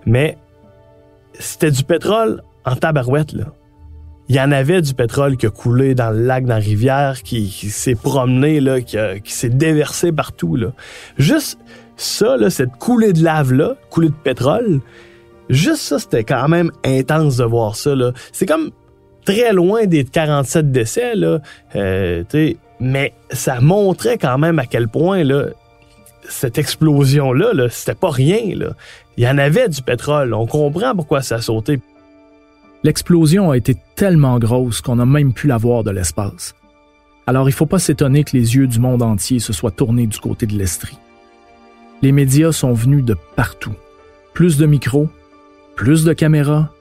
mais 0.06 0.38
c'était 1.40 1.72
du 1.72 1.84
pétrole 1.84 2.42
en 2.66 2.76
tabarouette, 2.76 3.34
là. 3.34 3.46
Il 4.30 4.36
y 4.36 4.40
en 4.40 4.52
avait 4.52 4.82
du 4.82 4.94
pétrole 4.94 5.36
qui 5.36 5.46
a 5.46 5.50
coulé 5.50 5.94
dans 5.94 6.12
le 6.12 6.24
lac, 6.24 6.46
dans 6.46 6.54
la 6.54 6.60
rivière, 6.60 7.22
qui, 7.22 7.50
s'est 7.50 7.96
promené, 7.96 8.62
là, 8.62 8.80
qui, 8.80 8.98
s'est 9.26 9.50
déversé 9.50 10.14
partout, 10.14 10.56
là. 10.56 10.72
Juste 11.18 11.60
ça, 11.98 12.38
là, 12.38 12.50
cette 12.50 12.72
coulée 12.78 13.14
de 13.14 13.24
lave-là, 13.24 13.76
coulée 13.90 14.08
de 14.08 14.14
pétrole, 14.14 14.80
juste 15.50 15.82
ça, 15.82 16.00
c'était 16.00 16.24
quand 16.24 16.48
même 16.48 16.72
intense 16.86 17.38
de 17.38 17.44
voir 17.44 17.76
ça, 17.76 17.94
là. 17.94 18.14
C'est 18.32 18.46
comme 18.46 18.72
très 19.26 19.52
loin 19.54 19.86
des 19.86 20.06
47 20.06 20.72
décès, 20.72 21.16
là. 21.16 21.40
Euh, 21.76 22.24
mais 22.80 23.14
ça 23.32 23.60
montrait 23.60 24.18
quand 24.18 24.38
même 24.38 24.60
à 24.60 24.66
quel 24.66 24.88
point, 24.88 25.24
là, 25.24 25.48
cette 26.30 26.58
explosion-là, 26.58 27.54
là, 27.54 27.70
c'était 27.70 27.96
pas 27.96 28.12
rien, 28.12 28.56
là. 28.56 28.70
Il 29.18 29.24
y 29.24 29.28
en 29.28 29.38
avait 29.38 29.70
du 29.70 29.82
pétrole. 29.82 30.34
On 30.34 30.46
comprend 30.46 30.96
pourquoi 30.96 31.22
ça 31.22 31.36
a 31.36 31.42
sauté. 31.42 31.80
L'explosion 32.84 33.52
a 33.52 33.58
été 33.58 33.76
tellement 33.96 34.40
grosse 34.40 34.82
qu'on 34.82 34.96
n'a 34.96 35.06
même 35.06 35.34
pu 35.34 35.48
la 35.48 35.58
voir 35.58 35.84
de 35.84 35.92
l'espace. 35.92 36.56
Alors 37.28 37.48
il 37.48 37.52
ne 37.52 37.56
faut 37.56 37.68
pas 37.68 37.80
s'étonner 37.80 38.24
que 38.24 38.36
les 38.36 38.56
yeux 38.56 38.68
du 38.68 38.80
monde 38.80 39.04
entier 39.04 39.40
se 39.40 39.54
soient 39.54 39.72
tournés 39.72 40.08
du 40.08 40.18
côté 40.18 40.48
de 40.48 40.58
l'Estrie. 40.58 40.98
Les 42.02 42.12
médias 42.12 42.52
sont 42.52 42.74
venus 42.74 43.06
de 43.06 43.16
partout. 43.36 43.76
Plus 44.34 44.58
de 44.58 44.66
micros, 44.66 45.10
plus 45.76 46.04
de 46.04 46.14
caméras, 46.14 46.72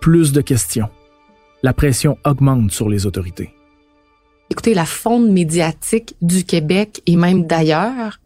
plus 0.00 0.32
de 0.32 0.40
questions. 0.40 0.88
La 1.64 1.72
pression 1.72 2.18
augmente 2.24 2.70
sur 2.70 2.88
les 2.88 3.06
autorités. 3.06 3.52
Écoutez, 4.50 4.74
la 4.74 4.84
fonte 4.84 5.28
médiatique 5.30 6.14
du 6.20 6.44
Québec 6.44 7.02
et 7.06 7.16
même 7.16 7.46
d'ailleurs 7.46 8.20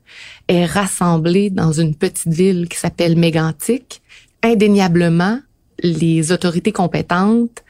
est 0.48 0.64
rassemblée 0.64 1.50
dans 1.50 1.72
une 1.72 1.94
petite 1.94 2.32
ville 2.32 2.68
qui 2.68 2.78
s'appelle 2.78 3.16
Mégantic, 3.16 4.02
indéniablement, 4.42 5.40
les 5.82 6.32
autorités 6.32 6.72
compétentes 6.72 7.62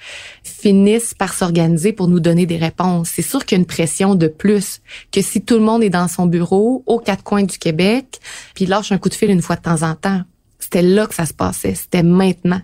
finissent 0.42 1.14
par 1.14 1.34
s'organiser 1.34 1.92
pour 1.92 2.08
nous 2.08 2.20
donner 2.20 2.46
des 2.46 2.56
réponses. 2.56 3.10
C'est 3.14 3.22
sûr 3.22 3.44
qu'il 3.44 3.56
y 3.56 3.58
a 3.58 3.62
une 3.62 3.66
pression 3.66 4.14
de 4.14 4.28
plus 4.28 4.80
que 5.12 5.22
si 5.22 5.42
tout 5.42 5.54
le 5.54 5.60
monde 5.60 5.82
est 5.82 5.90
dans 5.90 6.08
son 6.08 6.26
bureau 6.26 6.82
aux 6.86 7.00
quatre 7.00 7.24
coins 7.24 7.42
du 7.42 7.58
Québec, 7.58 8.20
puis 8.54 8.66
lâche 8.66 8.92
un 8.92 8.98
coup 8.98 9.08
de 9.08 9.14
fil 9.14 9.30
une 9.30 9.42
fois 9.42 9.56
de 9.56 9.62
temps 9.62 9.82
en 9.82 9.94
temps. 9.94 10.22
C'était 10.58 10.82
là 10.82 11.06
que 11.06 11.14
ça 11.14 11.26
se 11.26 11.34
passait, 11.34 11.74
c'était 11.74 12.02
maintenant. 12.02 12.60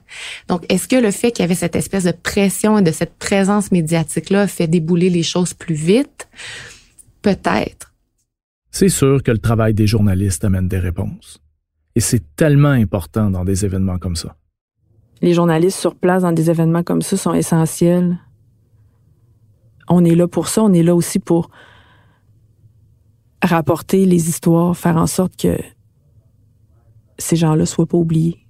Donc, 0.49 0.65
est-ce 0.69 0.89
que 0.89 0.97
le 0.97 1.11
fait 1.11 1.31
qu'il 1.31 1.43
y 1.43 1.45
avait 1.45 1.55
cette 1.55 1.77
espèce 1.77 2.05
de 2.05 2.13
pression 2.13 2.79
et 2.79 2.83
de 2.83 2.91
cette 2.91 3.17
présence 3.17 3.71
médiatique-là 3.71 4.49
fait 4.49 4.67
débouler 4.67 5.11
les 5.11 5.23
choses 5.23 5.55
plus 5.55 5.75
vite? 5.75 6.27
Peut-être. 7.21 7.92
C'est 8.73 8.89
sûr 8.89 9.23
que 9.23 9.31
le 9.31 9.39
travail 9.39 9.75
des 9.75 9.87
journalistes 9.87 10.45
amène 10.45 10.67
des 10.67 10.79
réponses. 10.79 11.39
Et 11.95 12.01
c'est 12.01 12.35
tellement 12.37 12.71
important 12.71 13.31
dans 13.31 13.45
des 13.45 13.67
événements 13.67 13.99
comme 13.99 14.17
ça. 14.17 14.35
Les 15.21 15.35
journalistes 15.35 15.79
sur 15.79 15.95
place 15.95 16.23
dans 16.23 16.33
des 16.33 16.51
événements 16.51 16.83
comme 16.83 17.03
ça 17.03 17.19
sont 17.19 17.35
essentiels. 17.35 18.19
On 19.89 20.05
est 20.05 20.15
là 20.15 20.27
pour 20.27 20.49
ça, 20.49 20.63
on 20.63 20.73
est 20.73 20.83
là 20.83 20.95
aussi 20.95 21.19
pour 21.19 21.51
rapporter 23.43 24.07
les 24.07 24.29
histoires, 24.29 24.75
faire 24.77 24.97
en 24.97 25.07
sorte 25.07 25.37
que 25.37 25.59
ces 27.19 27.37
gens-là 27.37 27.67
soient 27.67 27.87
pas 27.87 27.99
oubliés. 27.99 28.42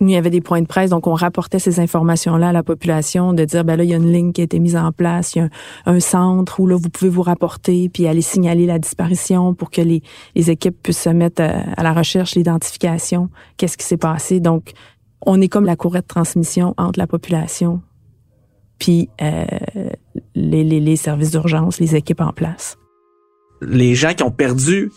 Il 0.00 0.10
y 0.10 0.16
avait 0.16 0.30
des 0.30 0.40
points 0.40 0.62
de 0.62 0.66
presse, 0.66 0.90
donc 0.90 1.06
on 1.06 1.14
rapportait 1.14 1.58
ces 1.58 1.80
informations-là 1.80 2.50
à 2.50 2.52
la 2.52 2.62
population, 2.62 3.32
de 3.32 3.44
dire, 3.44 3.64
ben 3.64 3.76
là, 3.76 3.84
il 3.84 3.90
y 3.90 3.94
a 3.94 3.96
une 3.96 4.12
ligne 4.12 4.32
qui 4.32 4.42
a 4.42 4.44
été 4.44 4.58
mise 4.60 4.76
en 4.76 4.92
place, 4.92 5.34
il 5.34 5.38
y 5.38 5.42
a 5.42 5.48
un, 5.86 6.00
centre 6.00 6.60
où 6.60 6.66
là, 6.66 6.76
vous 6.76 6.88
pouvez 6.88 7.10
vous 7.10 7.22
rapporter, 7.22 7.88
puis 7.88 8.06
aller 8.06 8.22
signaler 8.22 8.66
la 8.66 8.78
disparition 8.78 9.54
pour 9.54 9.70
que 9.70 9.80
les, 9.80 10.02
les 10.36 10.50
équipes 10.50 10.76
puissent 10.82 11.02
se 11.02 11.10
mettre 11.10 11.42
à, 11.42 11.64
à 11.76 11.82
la 11.82 11.92
recherche, 11.92 12.34
l'identification, 12.34 13.28
qu'est-ce 13.56 13.76
qui 13.76 13.84
s'est 13.84 13.96
passé. 13.96 14.40
Donc, 14.40 14.72
on 15.26 15.40
est 15.40 15.48
comme 15.48 15.64
la 15.64 15.76
courette 15.76 16.04
de 16.04 16.08
transmission 16.08 16.74
entre 16.76 16.98
la 16.98 17.06
population 17.06 17.80
puis 18.78 19.08
euh, 19.20 19.44
les, 20.34 20.64
les, 20.64 20.80
les 20.80 20.96
services 20.96 21.32
d'urgence, 21.32 21.80
les 21.80 21.96
équipes 21.96 22.20
en 22.20 22.32
place. 22.32 22.78
Les 23.60 23.94
gens 23.94 24.14
qui 24.14 24.22
ont 24.22 24.30
perdu 24.30 24.90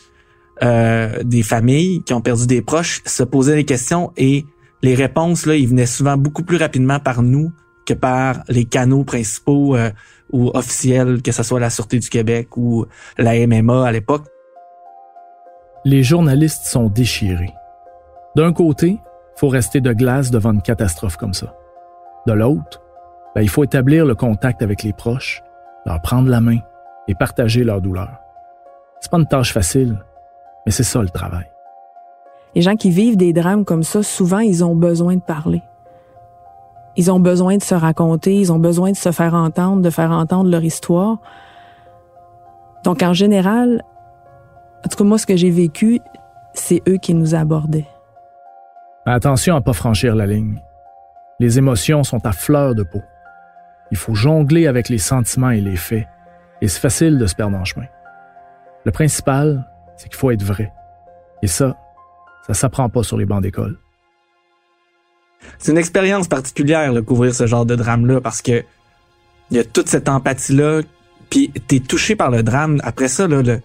euh, 0.62 1.24
des 1.24 1.44
familles, 1.44 2.04
qui 2.04 2.14
ont 2.14 2.22
perdu 2.22 2.46
des 2.46 2.62
proches, 2.62 3.02
se 3.06 3.24
posaient 3.24 3.56
des 3.56 3.66
questions 3.66 4.12
et 4.18 4.46
les 4.84 4.96
réponses, 4.96 5.46
là, 5.46 5.56
ils 5.56 5.68
venaient 5.68 5.86
souvent 5.86 6.18
beaucoup 6.18 6.44
plus 6.44 6.58
rapidement 6.58 7.00
par 7.00 7.22
nous 7.22 7.52
que 7.86 7.94
par 7.94 8.44
les 8.48 8.66
canaux 8.66 9.04
principaux 9.04 9.76
euh, 9.76 9.92
ou 10.32 10.50
officiels, 10.54 11.22
que 11.22 11.32
ce 11.32 11.44
soit 11.44 11.60
la 11.60 11.70
Sûreté 11.70 12.00
du 12.00 12.10
Québec 12.10 12.58
ou 12.58 12.86
la 13.18 13.34
MMA 13.46 13.86
à 13.86 13.92
l'époque. 13.92 14.26
Les 15.84 16.04
journalistes 16.04 16.66
sont 16.66 16.88
déchirés. 16.88 17.54
D'un 18.36 18.54
côté, 18.54 19.00
faut 19.36 19.50
rester 19.50 19.82
de 19.82 19.94
glace 19.94 20.32
devant 20.32 20.54
une 20.54 20.62
catastrophe 20.62 21.18
comme 21.18 21.34
ça. 21.34 21.54
De 22.28 22.34
l'autre, 22.34 22.82
ben, 23.36 23.42
il 23.42 23.50
faut 23.50 23.64
établir 23.64 24.06
le 24.06 24.16
contact 24.16 24.62
avec 24.62 24.84
les 24.84 24.94
proches, 24.94 25.42
leur 25.86 26.02
prendre 26.02 26.30
la 26.30 26.42
main 26.42 26.60
et 27.08 27.16
partager 27.16 27.64
leur 27.64 27.82
douleur. 27.82 28.20
C'est 29.00 29.12
pas 29.12 29.18
une 29.18 29.28
tâche 29.28 29.52
facile, 29.52 29.98
mais 30.66 30.72
c'est 30.72 30.84
ça 30.84 31.02
le 31.02 31.10
travail. 31.10 31.51
Les 32.56 32.62
gens 32.62 32.76
qui 32.76 32.90
vivent 32.90 33.18
des 33.18 33.34
drames 33.34 33.66
comme 33.66 33.84
ça, 33.84 34.04
souvent, 34.04 34.40
ils 34.40 34.64
ont 34.64 34.76
besoin 34.76 35.16
de 35.16 35.22
parler. 35.22 35.62
Ils 36.98 37.12
ont 37.12 37.20
besoin 37.20 37.58
de 37.58 37.64
se 37.64 37.74
raconter, 37.74 38.36
ils 38.36 38.52
ont 38.52 38.60
besoin 38.60 38.92
de 38.92 38.98
se 38.98 39.12
faire 39.12 39.34
entendre, 39.34 39.82
de 39.82 39.90
faire 39.90 40.12
entendre 40.12 40.50
leur 40.50 40.64
histoire. 40.64 41.20
Donc, 42.84 43.02
en 43.02 43.14
général, 43.14 43.84
en 44.86 44.90
tout 44.90 44.98
cas, 44.98 45.04
moi, 45.04 45.18
ce 45.18 45.26
que 45.26 45.38
j'ai 45.38 45.52
vécu, 45.52 46.02
c'est 46.54 46.82
eux 46.90 46.98
qui 46.98 47.14
nous 47.14 47.34
abordaient. 47.36 47.88
Attention 49.06 49.56
à 49.56 49.62
pas 49.62 49.74
franchir 49.74 50.16
la 50.16 50.28
ligne. 50.28 50.62
Les 51.40 51.58
émotions 51.58 52.04
sont 52.04 52.26
à 52.26 52.34
fleur 52.34 52.76
de 52.76 52.84
peau. 52.84 53.02
Il 53.92 53.98
faut 53.98 54.14
jongler 54.14 54.68
avec 54.68 54.90
les 54.90 54.98
sentiments 54.98 55.50
et 55.50 55.62
les 55.62 55.76
faits, 55.76 56.08
et 56.62 56.68
c'est 56.68 56.80
facile 56.80 57.18
de 57.18 57.26
se 57.26 57.36
perdre 57.36 57.58
en 57.58 57.66
chemin. 57.66 57.88
Le 58.86 58.92
principal, 58.92 59.66
c'est 59.96 60.08
qu'il 60.08 60.18
faut 60.18 60.32
être 60.32 60.44
vrai. 60.44 60.72
Et 61.42 61.48
ça, 61.48 61.76
ça 62.54 62.62
s'apprend 62.62 62.90
pas 62.90 63.04
sur 63.04 63.18
les 63.18 63.26
bancs 63.26 63.42
d'école. 63.42 63.78
C'est 65.58 65.72
une 65.72 65.78
expérience 65.78 66.28
particulière, 66.28 66.94
de 66.94 67.02
couvrir 67.02 67.34
ce 67.34 67.48
genre 67.48 67.66
de 67.66 67.76
drame-là, 67.76 68.22
parce 68.22 68.42
que 68.42 68.64
il 69.50 69.58
y 69.58 69.60
a 69.60 69.64
toute 69.64 69.90
cette 69.90 70.08
empathie-là, 70.08 70.82
puis 71.30 71.52
t'es 71.68 71.80
touché 71.80 72.16
par 72.16 72.32
le 72.32 72.44
drame. 72.44 72.80
Après 72.84 73.08
ça, 73.08 73.28
là, 73.28 73.42
le, 73.42 73.60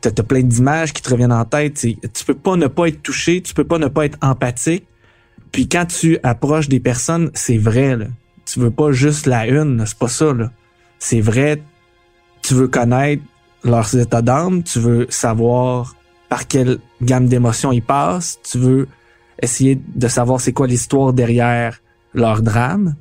t'as, 0.00 0.10
plein 0.22 0.42
d'images 0.42 0.92
qui 0.92 1.02
te 1.02 1.10
reviennent 1.10 1.32
en 1.32 1.44
tête. 1.44 1.74
Tu 1.74 2.24
peux 2.26 2.34
pas 2.34 2.56
ne 2.56 2.66
pas 2.66 2.88
être 2.88 3.02
touché, 3.02 3.40
tu 3.40 3.54
peux 3.54 3.64
pas 3.64 3.78
ne 3.78 3.88
pas 3.88 4.04
être 4.04 4.18
empathique. 4.20 4.86
Puis 5.52 5.68
quand 5.68 5.86
tu 5.86 6.18
approches 6.22 6.68
des 6.68 6.80
personnes, 6.80 7.30
c'est 7.34 7.58
vrai. 7.58 7.96
Là. 7.96 8.06
Tu 8.46 8.60
veux 8.60 8.70
pas 8.70 8.92
juste 8.92 9.26
la 9.26 9.46
une, 9.46 9.84
c'est 9.86 9.98
pas 9.98 10.08
ça. 10.08 10.32
Là. 10.32 10.50
C'est 10.98 11.20
vrai. 11.20 11.62
Tu 12.42 12.54
veux 12.54 12.68
connaître 12.68 13.22
leurs 13.62 13.94
états 13.96 14.22
d'âme, 14.22 14.62
tu 14.62 14.78
veux 14.78 15.06
savoir 15.10 15.94
par 16.28 16.46
quelle 16.48 16.78
gamme 17.02 17.26
d'émotions 17.26 17.72
ils 17.72 17.82
passent, 17.82 18.38
tu 18.42 18.58
veux 18.58 18.88
essayer 19.42 19.80
de 19.94 20.08
savoir 20.08 20.40
c'est 20.40 20.52
quoi 20.52 20.66
l'histoire 20.66 21.12
derrière 21.12 21.80
leur 22.14 22.42
drame. 22.42 22.94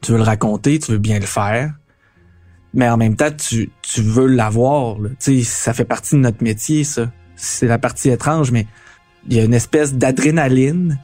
Tu 0.00 0.12
veux 0.12 0.18
le 0.18 0.24
raconter, 0.24 0.78
tu 0.78 0.92
veux 0.92 0.98
bien 0.98 1.18
le 1.18 1.26
faire. 1.26 1.74
Mais 2.74 2.88
en 2.88 2.96
même 2.96 3.16
temps, 3.16 3.30
tu, 3.30 3.70
tu 3.82 4.02
veux 4.02 4.26
l'avoir. 4.26 4.96
Tu 5.18 5.38
sais, 5.38 5.42
ça 5.42 5.72
fait 5.72 5.84
partie 5.84 6.14
de 6.14 6.20
notre 6.20 6.42
métier, 6.42 6.84
ça. 6.84 7.10
C'est 7.34 7.66
la 7.66 7.78
partie 7.78 8.10
étrange, 8.10 8.50
mais 8.50 8.66
il 9.28 9.34
y 9.34 9.40
a 9.40 9.44
une 9.44 9.54
espèce 9.54 9.94
d'adrénaline 9.94 10.98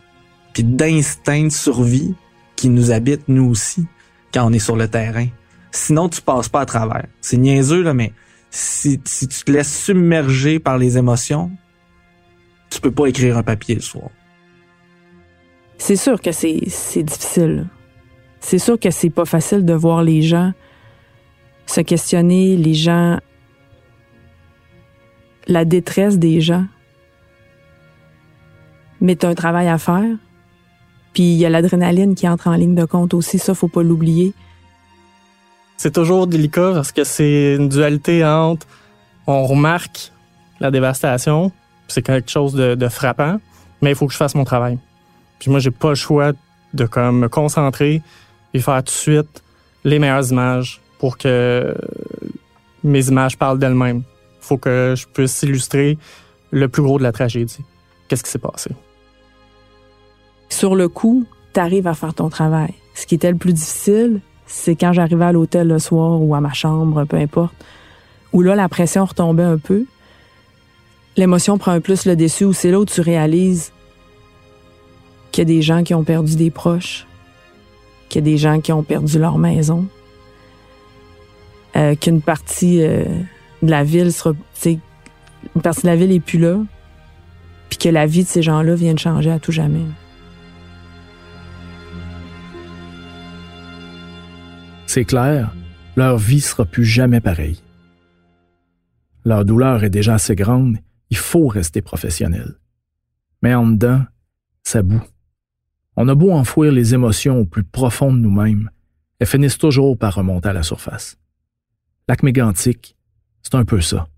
puis 0.52 0.64
d'instinct 0.64 1.44
de 1.44 1.48
survie 1.52 2.14
qui 2.56 2.68
nous 2.68 2.90
habite, 2.90 3.22
nous 3.28 3.48
aussi, 3.48 3.86
quand 4.32 4.46
on 4.46 4.52
est 4.52 4.58
sur 4.58 4.76
le 4.76 4.88
terrain. 4.88 5.26
Sinon, 5.70 6.08
tu 6.08 6.20
passes 6.20 6.48
pas 6.48 6.60
à 6.60 6.66
travers. 6.66 7.06
C'est 7.20 7.38
niaiseux, 7.38 7.82
là, 7.82 7.94
mais 7.94 8.12
si, 8.50 9.00
si 9.04 9.26
tu 9.26 9.44
te 9.44 9.50
laisses 9.50 9.84
submerger 9.84 10.58
par 10.58 10.76
les 10.76 10.98
émotions, 10.98 11.50
tu 12.72 12.80
peux 12.80 12.90
pas 12.90 13.06
écrire 13.06 13.36
un 13.36 13.42
papier 13.42 13.74
le 13.74 13.80
soir. 13.80 14.10
C'est 15.78 15.96
sûr 15.96 16.20
que 16.20 16.32
c'est, 16.32 16.60
c'est 16.68 17.02
difficile. 17.02 17.66
C'est 18.40 18.58
sûr 18.58 18.78
que 18.78 18.90
c'est 18.90 19.10
pas 19.10 19.24
facile 19.24 19.64
de 19.64 19.74
voir 19.74 20.02
les 20.02 20.22
gens 20.22 20.52
se 21.66 21.80
questionner, 21.80 22.56
les 22.56 22.74
gens, 22.74 23.18
la 25.46 25.64
détresse 25.64 26.18
des 26.18 26.40
gens. 26.40 26.66
Mais 29.00 29.16
t'as 29.16 29.28
un 29.28 29.34
travail 29.34 29.68
à 29.68 29.78
faire. 29.78 30.16
Puis 31.12 31.22
il 31.24 31.38
y 31.38 31.46
a 31.46 31.50
l'adrénaline 31.50 32.14
qui 32.14 32.28
entre 32.28 32.48
en 32.48 32.54
ligne 32.54 32.74
de 32.74 32.84
compte 32.84 33.14
aussi, 33.14 33.38
ça, 33.38 33.54
faut 33.54 33.68
pas 33.68 33.82
l'oublier. 33.82 34.32
C'est 35.76 35.92
toujours 35.92 36.26
délicat 36.26 36.72
parce 36.74 36.92
que 36.92 37.04
c'est 37.04 37.56
une 37.56 37.68
dualité 37.68 38.24
entre 38.24 38.66
on 39.26 39.44
remarque 39.44 40.12
la 40.60 40.70
dévastation, 40.70 41.52
c'est 41.88 42.02
quelque 42.02 42.30
chose 42.30 42.54
de, 42.54 42.88
frappant, 42.88 43.40
mais 43.80 43.90
il 43.90 43.96
faut 43.96 44.06
que 44.06 44.12
je 44.12 44.18
fasse 44.18 44.34
mon 44.34 44.44
travail. 44.44 44.78
Puis 45.38 45.50
moi, 45.50 45.60
j'ai 45.60 45.70
pas 45.70 45.90
le 45.90 45.94
choix 45.94 46.32
de 46.74 46.86
comme 46.86 47.20
me 47.20 47.28
concentrer 47.28 48.02
et 48.54 48.60
faire 48.60 48.78
tout 48.78 48.84
de 48.84 48.90
suite 48.90 49.42
les 49.84 49.98
meilleures 49.98 50.30
images 50.30 50.80
pour 50.98 51.18
que 51.18 51.74
mes 52.84 53.08
images 53.08 53.36
parlent 53.36 53.58
d'elles-mêmes. 53.58 54.02
faut 54.40 54.56
que 54.56 54.94
je 54.96 55.06
puisse 55.06 55.42
illustrer 55.42 55.98
le 56.50 56.68
plus 56.68 56.82
gros 56.82 56.98
de 56.98 57.02
la 57.02 57.12
tragédie. 57.12 57.58
Qu'est-ce 58.08 58.22
qui 58.22 58.30
s'est 58.30 58.38
passé? 58.38 58.70
Sur 60.48 60.74
le 60.74 60.88
coup, 60.88 61.24
t'arrives 61.52 61.86
à 61.86 61.94
faire 61.94 62.14
ton 62.14 62.28
travail. 62.28 62.74
Ce 62.94 63.06
qui 63.06 63.14
était 63.14 63.30
le 63.30 63.38
plus 63.38 63.52
difficile, 63.52 64.20
c'est 64.46 64.76
quand 64.76 64.92
j'arrivais 64.92 65.24
à 65.24 65.32
l'hôtel 65.32 65.68
le 65.68 65.78
soir 65.78 66.20
ou 66.20 66.34
à 66.34 66.40
ma 66.40 66.52
chambre, 66.52 67.04
peu 67.04 67.16
importe, 67.16 67.54
où 68.32 68.42
là, 68.42 68.54
la 68.54 68.68
pression 68.68 69.04
retombait 69.04 69.42
un 69.42 69.58
peu. 69.58 69.86
L'émotion 71.16 71.58
prend 71.58 71.72
un 71.72 71.80
plus 71.80 72.06
le 72.06 72.16
dessus, 72.16 72.44
où 72.44 72.52
c'est 72.52 72.70
là 72.70 72.80
où 72.80 72.84
tu 72.84 73.00
réalises 73.00 73.72
qu'il 75.30 75.42
y 75.42 75.46
a 75.50 75.54
des 75.56 75.62
gens 75.62 75.82
qui 75.82 75.94
ont 75.94 76.04
perdu 76.04 76.36
des 76.36 76.50
proches, 76.50 77.06
qu'il 78.08 78.20
y 78.20 78.22
a 78.22 78.30
des 78.30 78.38
gens 78.38 78.60
qui 78.60 78.72
ont 78.72 78.82
perdu 78.82 79.18
leur 79.18 79.38
maison, 79.38 79.86
euh, 81.76 81.94
qu'une 81.94 82.20
partie 82.20 82.82
euh, 82.82 83.04
de 83.62 83.70
la 83.70 83.84
ville 83.84 84.12
sera, 84.12 84.32
une 85.54 85.62
partie 85.62 85.82
de 85.82 85.86
la 85.86 85.96
ville 85.96 86.12
est 86.12 86.20
plus 86.20 86.38
là, 86.38 86.58
puis 87.68 87.78
que 87.78 87.88
la 87.88 88.06
vie 88.06 88.24
de 88.24 88.28
ces 88.28 88.42
gens-là 88.42 88.74
vient 88.74 88.94
de 88.94 88.98
changer 88.98 89.30
à 89.30 89.38
tout 89.38 89.52
jamais. 89.52 89.80
C'est 94.86 95.06
clair, 95.06 95.54
leur 95.96 96.18
vie 96.18 96.42
sera 96.42 96.66
plus 96.66 96.84
jamais 96.84 97.20
pareille. 97.20 97.62
Leur 99.24 99.46
douleur 99.46 99.84
est 99.84 99.90
déjà 99.90 100.14
assez 100.14 100.34
grande, 100.34 100.76
il 101.12 101.18
faut 101.18 101.46
rester 101.46 101.82
professionnel. 101.82 102.54
Mais 103.42 103.52
en 103.52 103.66
dedans, 103.66 104.02
ça 104.62 104.82
boue. 104.82 105.04
On 105.94 106.08
a 106.08 106.14
beau 106.14 106.32
enfouir 106.32 106.72
les 106.72 106.94
émotions 106.94 107.38
au 107.38 107.44
plus 107.44 107.64
profond 107.64 108.14
de 108.14 108.18
nous-mêmes, 108.18 108.70
elles 109.18 109.26
finissent 109.26 109.58
toujours 109.58 109.98
par 109.98 110.14
remonter 110.14 110.48
à 110.48 110.54
la 110.54 110.62
surface. 110.62 111.18
Lac 112.08 112.22
mégantique, 112.22 112.96
c'est 113.42 113.54
un 113.56 113.66
peu 113.66 113.82
ça. 113.82 114.08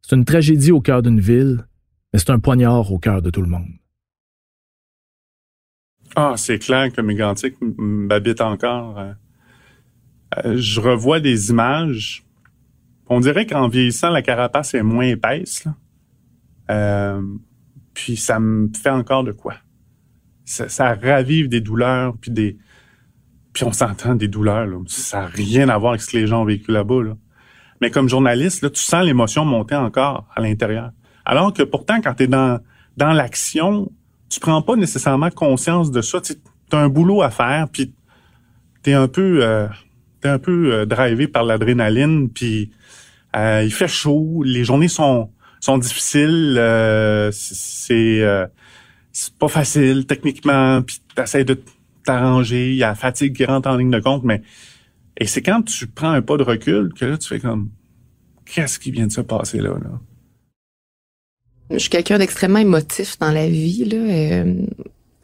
C'est 0.00 0.14
une 0.14 0.24
tragédie 0.24 0.70
au 0.70 0.80
cœur 0.80 1.02
d'une 1.02 1.18
ville, 1.18 1.66
mais 2.12 2.20
c'est 2.20 2.30
un 2.30 2.38
poignard 2.38 2.92
au 2.92 3.00
cœur 3.00 3.20
de 3.20 3.30
tout 3.30 3.42
le 3.42 3.48
monde. 3.48 3.72
Ah, 6.14 6.34
c'est 6.36 6.60
clair 6.60 6.92
que 6.92 7.00
Mégantic 7.00 7.56
m'habite 7.60 8.40
encore. 8.40 8.96
Euh, 8.96 9.12
euh, 10.44 10.56
je 10.56 10.80
revois 10.80 11.18
des 11.18 11.50
images. 11.50 12.24
On 13.08 13.18
dirait 13.18 13.44
qu'en 13.44 13.66
vieillissant, 13.66 14.10
la 14.10 14.22
carapace 14.22 14.74
est 14.74 14.84
moins 14.84 15.06
épaisse. 15.06 15.66
Euh, 16.70 17.22
puis 17.94 18.16
ça 18.16 18.38
me 18.38 18.68
fait 18.74 18.90
encore 18.90 19.24
de 19.24 19.32
quoi. 19.32 19.54
Ça, 20.44 20.68
ça 20.68 20.94
ravive 20.94 21.48
des 21.48 21.60
douleurs, 21.60 22.14
puis 22.20 22.30
des... 22.30 22.58
Puis 23.52 23.64
on 23.64 23.72
s'entend 23.72 24.14
des 24.14 24.28
douleurs. 24.28 24.66
Là. 24.66 24.78
Ça 24.86 25.22
n'a 25.22 25.26
rien 25.26 25.68
à 25.68 25.78
voir 25.78 25.92
avec 25.92 26.02
ce 26.02 26.10
que 26.10 26.16
les 26.16 26.26
gens 26.26 26.42
ont 26.42 26.44
vécu 26.44 26.70
là-bas. 26.70 27.02
Là. 27.02 27.16
Mais 27.80 27.90
comme 27.90 28.08
journaliste, 28.08 28.62
là, 28.62 28.70
tu 28.70 28.80
sens 28.80 29.04
l'émotion 29.04 29.44
monter 29.44 29.74
encore 29.74 30.28
à 30.34 30.40
l'intérieur. 30.40 30.92
Alors 31.24 31.52
que 31.52 31.62
pourtant, 31.62 32.00
quand 32.00 32.14
tu 32.14 32.24
es 32.24 32.26
dans, 32.26 32.60
dans 32.96 33.12
l'action, 33.12 33.90
tu 34.28 34.40
prends 34.40 34.62
pas 34.62 34.76
nécessairement 34.76 35.30
conscience 35.30 35.90
de 35.90 36.00
ça. 36.00 36.20
Tu 36.20 36.34
as 36.72 36.76
un 36.76 36.88
boulot 36.88 37.22
à 37.22 37.30
faire, 37.30 37.68
puis 37.70 37.94
tu 38.82 38.90
es 38.90 38.94
un 38.94 39.08
peu, 39.08 39.44
euh, 39.44 39.66
t'es 40.20 40.28
un 40.28 40.38
peu 40.38 40.72
euh, 40.72 40.86
drivé 40.86 41.28
par 41.28 41.44
l'adrénaline, 41.44 42.30
puis 42.30 42.70
euh, 43.36 43.62
il 43.64 43.72
fait 43.72 43.88
chaud, 43.88 44.42
les 44.44 44.64
journées 44.64 44.88
sont 44.88 45.30
sont 45.60 45.78
difficiles, 45.78 46.56
euh, 46.58 47.30
c'est 47.32 48.20
euh, 48.22 48.46
c'est 49.12 49.34
pas 49.34 49.48
facile 49.48 50.06
techniquement, 50.06 50.82
puis 50.82 51.00
t'essaies 51.14 51.44
de 51.44 51.60
t'arranger, 52.04 52.74
y 52.74 52.82
a 52.82 52.88
la 52.88 52.94
fatigue 52.94 53.36
qui 53.36 53.44
rentre 53.44 53.68
en 53.68 53.76
ligne 53.76 53.90
de 53.90 54.00
compte, 54.00 54.24
mais 54.24 54.42
et 55.16 55.26
c'est 55.26 55.42
quand 55.42 55.62
tu 55.62 55.86
prends 55.86 56.10
un 56.10 56.22
pas 56.22 56.36
de 56.36 56.44
recul 56.44 56.92
que 56.94 57.04
là 57.04 57.18
tu 57.18 57.28
fais 57.28 57.40
comme 57.40 57.70
qu'est-ce 58.44 58.78
qui 58.78 58.90
vient 58.90 59.06
de 59.06 59.12
se 59.12 59.20
passer 59.20 59.58
là, 59.58 59.70
là? 59.70 60.00
Je 61.70 61.78
suis 61.78 61.90
quelqu'un 61.90 62.18
d'extrêmement 62.18 62.60
émotif 62.60 63.18
dans 63.18 63.30
la 63.30 63.46
vie. 63.46 63.84
Là. 63.84 63.96
Euh, 63.96 64.54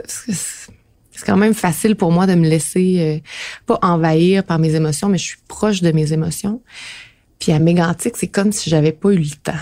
c'est 0.07 1.25
quand 1.25 1.37
même 1.37 1.55
facile 1.55 1.97
pour 1.97 2.13
moi 2.13 2.27
de 2.27 2.35
me 2.35 2.47
laisser 2.49 2.97
euh, 3.01 3.29
pas 3.67 3.79
envahir 3.83 4.45
par 4.45 4.59
mes 4.59 4.75
émotions, 4.75 5.09
mais 5.09 5.19
je 5.19 5.25
suis 5.25 5.39
proche 5.49 5.81
de 5.81 5.91
mes 5.93 6.13
émotions. 6.13 6.61
Puis 7.39 7.53
à 7.53 7.59
Mégantic, 7.59 8.17
c'est 8.17 8.29
comme 8.29 8.53
si 8.53 8.69
j'avais 8.69 8.93
pas 8.93 9.11
eu 9.13 9.19
le 9.19 9.37
temps. 9.43 9.53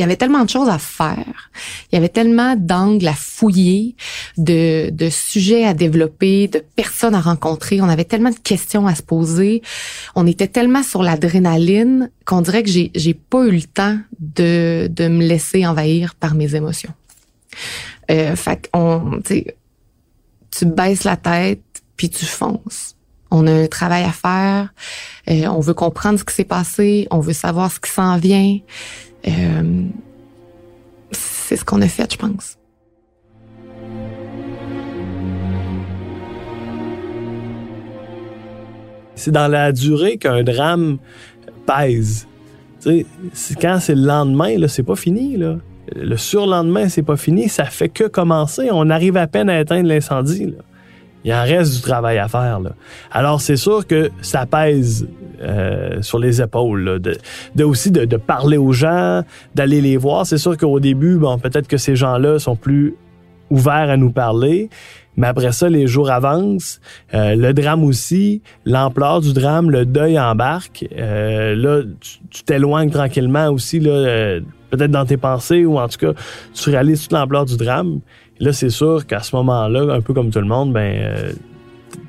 Il 0.00 0.02
y 0.02 0.04
avait 0.04 0.16
tellement 0.16 0.46
de 0.46 0.48
choses 0.48 0.70
à 0.70 0.78
faire. 0.78 1.50
Il 1.92 1.94
y 1.94 1.98
avait 1.98 2.08
tellement 2.08 2.56
d'angles 2.56 3.06
à 3.06 3.12
fouiller, 3.12 3.96
de, 4.38 4.88
de 4.88 5.10
sujets 5.10 5.66
à 5.66 5.74
développer, 5.74 6.48
de 6.48 6.64
personnes 6.74 7.14
à 7.14 7.20
rencontrer. 7.20 7.82
On 7.82 7.88
avait 7.90 8.06
tellement 8.06 8.30
de 8.30 8.38
questions 8.38 8.86
à 8.86 8.94
se 8.94 9.02
poser. 9.02 9.60
On 10.14 10.26
était 10.26 10.48
tellement 10.48 10.82
sur 10.82 11.02
l'adrénaline 11.02 12.10
qu'on 12.24 12.40
dirait 12.40 12.62
que 12.62 12.70
j'ai, 12.70 12.90
j'ai 12.94 13.12
pas 13.12 13.44
eu 13.44 13.50
le 13.50 13.60
temps 13.60 13.98
de, 14.20 14.88
de 14.90 15.08
me 15.08 15.22
laisser 15.22 15.66
envahir 15.66 16.14
par 16.14 16.34
mes 16.34 16.54
émotions. 16.54 16.94
Euh, 18.10 18.34
fait 18.36 18.70
qu'on, 18.72 19.20
tu 19.22 20.64
baisses 20.64 21.04
la 21.04 21.18
tête 21.18 21.60
puis 21.98 22.08
tu 22.08 22.24
fonces. 22.24 22.96
On 23.30 23.46
a 23.46 23.52
un 23.52 23.66
travail 23.66 24.04
à 24.04 24.12
faire. 24.12 24.72
Euh, 25.28 25.44
on 25.48 25.60
veut 25.60 25.74
comprendre 25.74 26.18
ce 26.18 26.24
qui 26.24 26.34
s'est 26.34 26.44
passé. 26.44 27.06
On 27.10 27.20
veut 27.20 27.34
savoir 27.34 27.70
ce 27.70 27.78
qui 27.80 27.90
s'en 27.90 28.16
vient. 28.16 28.58
Euh, 29.28 29.79
c'est 31.50 31.56
ce 31.56 31.64
qu'on 31.64 31.82
a 31.82 31.88
fait, 31.88 32.12
je 32.12 32.16
pense. 32.16 32.56
C'est 39.16 39.32
dans 39.32 39.48
la 39.48 39.72
durée 39.72 40.16
qu'un 40.16 40.44
drame 40.44 40.98
pèse. 41.66 42.28
Quand 43.60 43.80
c'est 43.80 43.96
le 43.96 44.06
lendemain, 44.06 44.68
c'est 44.68 44.84
pas 44.84 44.94
fini. 44.94 45.36
Là. 45.36 45.56
Le 45.96 46.16
surlendemain, 46.16 46.88
c'est 46.88 47.02
pas 47.02 47.16
fini. 47.16 47.48
Ça 47.48 47.64
fait 47.64 47.88
que 47.88 48.04
commencer. 48.04 48.68
On 48.70 48.88
arrive 48.88 49.16
à 49.16 49.26
peine 49.26 49.50
à 49.50 49.60
éteindre 49.60 49.88
l'incendie. 49.88 50.54
Là 51.24 51.30
il 51.30 51.32
en 51.32 51.42
reste 51.42 51.74
du 51.74 51.80
travail 51.80 52.18
à 52.18 52.28
faire. 52.28 52.60
Là. 52.60 52.70
Alors, 53.10 53.40
c'est 53.40 53.56
sûr 53.56 53.86
que 53.86 54.10
ça 54.22 54.46
pèse 54.46 55.06
euh, 55.42 56.00
sur 56.02 56.18
les 56.18 56.40
épaules, 56.40 56.98
de, 57.00 57.16
de, 57.54 57.64
aussi 57.64 57.90
de, 57.90 58.04
de, 58.04 58.16
parler 58.16 58.56
aux 58.56 58.72
gens, 58.72 59.22
d'aller 59.54 59.80
les 59.80 59.96
voir. 59.96 60.26
C'est 60.26 60.38
sûr 60.38 60.56
qu'au 60.56 60.80
début, 60.80 61.16
bon, 61.16 61.38
peut-être 61.38 61.68
que 61.68 61.76
ces 61.76 61.96
gens-là 61.96 62.38
sont 62.38 62.56
plus 62.56 62.94
ouverts 63.50 63.90
à 63.90 63.96
nous 63.96 64.12
parler, 64.12 64.70
mais 65.16 65.26
après 65.26 65.52
ça, 65.52 65.68
les 65.68 65.86
jours 65.86 66.10
avancent. 66.10 66.80
Euh, 67.14 67.34
le 67.34 67.52
drame 67.52 67.84
aussi, 67.84 68.42
l'ampleur 68.64 69.20
du 69.20 69.32
drame, 69.32 69.70
le 69.70 69.84
deuil 69.84 70.18
embarque. 70.18 70.86
Euh, 70.96 71.54
là, 71.56 71.82
tu 72.30 72.42
t'éloignes 72.44 72.90
tranquillement 72.90 73.48
aussi, 73.48 73.80
là, 73.80 73.90
euh, 73.90 74.40
peut-être 74.70 74.90
dans 74.90 75.04
tes 75.04 75.16
pensées, 75.16 75.64
ou 75.66 75.78
en 75.78 75.88
tout 75.88 75.98
cas, 75.98 76.12
tu 76.54 76.70
réalises 76.70 77.02
toute 77.02 77.12
l'ampleur 77.12 77.44
du 77.44 77.56
drame. 77.56 78.00
Là, 78.40 78.54
c'est 78.54 78.70
sûr 78.70 79.06
qu'à 79.06 79.20
ce 79.20 79.36
moment-là, 79.36 79.92
un 79.94 80.00
peu 80.00 80.14
comme 80.14 80.30
tout 80.30 80.40
le 80.40 80.46
monde, 80.46 80.72
ben, 80.72 80.80
euh, 80.80 81.32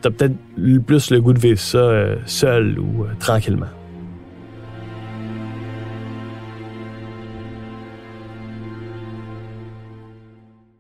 t'as 0.01 0.11
peut-être 0.11 0.35
plus 0.85 1.11
le 1.11 1.19
goût 1.19 1.33
de 1.33 1.39
vivre 1.39 1.59
ça 1.59 1.77
euh, 1.77 2.15
seul 2.25 2.79
ou 2.79 3.03
euh, 3.03 3.07
tranquillement. 3.19 3.67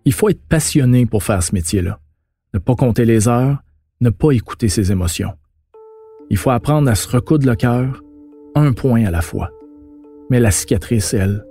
Il 0.05 0.13
faut 0.13 0.29
être 0.29 0.41
passionné 0.47 1.05
pour 1.05 1.23
faire 1.23 1.43
ce 1.43 1.53
métier-là. 1.53 1.99
Ne 2.53 2.59
pas 2.59 2.75
compter 2.75 3.03
les 3.03 3.27
heures, 3.27 3.57
ne 3.99 4.09
pas 4.09 4.31
écouter 4.31 4.69
ses 4.69 4.93
émotions. 4.93 5.33
Il 6.29 6.37
faut 6.37 6.49
apprendre 6.49 6.89
à 6.89 6.95
se 6.95 7.09
recoudre 7.09 7.45
le 7.45 7.55
cœur, 7.55 8.01
un 8.55 8.71
point 8.71 9.05
à 9.05 9.11
la 9.11 9.21
fois. 9.21 9.49
Mais 10.29 10.39
la 10.39 10.49
cicatrice, 10.49 11.13
elle, 11.13 11.45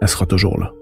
elle 0.00 0.08
sera 0.08 0.24
toujours 0.24 0.58
là. 0.58 0.72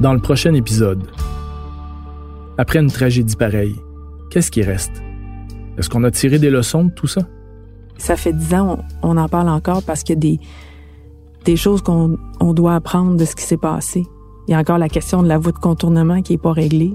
Dans 0.00 0.12
le 0.12 0.20
prochain 0.20 0.52
épisode, 0.52 1.04
après 2.58 2.80
une 2.80 2.90
tragédie 2.90 3.34
pareille, 3.34 3.76
qu'est-ce 4.30 4.50
qui 4.50 4.62
reste? 4.62 4.92
Est-ce 5.78 5.88
qu'on 5.88 6.04
a 6.04 6.10
tiré 6.10 6.38
des 6.38 6.50
leçons 6.50 6.84
de 6.84 6.90
tout 6.90 7.06
ça? 7.06 7.22
Ça 7.96 8.14
fait 8.16 8.34
dix 8.34 8.54
ans, 8.54 8.84
on, 9.02 9.16
en 9.16 9.26
parle 9.28 9.48
encore 9.48 9.82
parce 9.82 10.02
qu'il 10.02 10.22
y 10.22 10.34
a 10.34 10.38
des, 11.44 11.56
choses 11.56 11.80
qu'on 11.80 12.18
on 12.40 12.52
doit 12.52 12.74
apprendre 12.74 13.16
de 13.16 13.24
ce 13.24 13.34
qui 13.34 13.42
s'est 13.42 13.56
passé. 13.56 14.04
Il 14.46 14.50
y 14.50 14.54
a 14.54 14.58
encore 14.58 14.76
la 14.76 14.90
question 14.90 15.22
de 15.22 15.28
la 15.28 15.38
voie 15.38 15.52
de 15.52 15.58
contournement 15.58 16.20
qui 16.20 16.34
n'est 16.34 16.38
pas 16.38 16.52
réglée. 16.52 16.94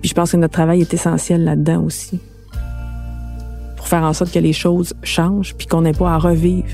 Puis 0.00 0.08
je 0.08 0.14
pense 0.14 0.32
que 0.32 0.38
notre 0.38 0.54
travail 0.54 0.80
est 0.80 0.94
essentiel 0.94 1.44
là-dedans 1.44 1.82
aussi. 1.82 2.18
Pour 3.76 3.88
faire 3.88 4.04
en 4.04 4.14
sorte 4.14 4.32
que 4.32 4.38
les 4.38 4.54
choses 4.54 4.94
changent 5.02 5.54
puis 5.54 5.66
qu'on 5.66 5.82
n'ait 5.82 5.92
pas 5.92 6.14
à 6.14 6.18
revivre 6.18 6.70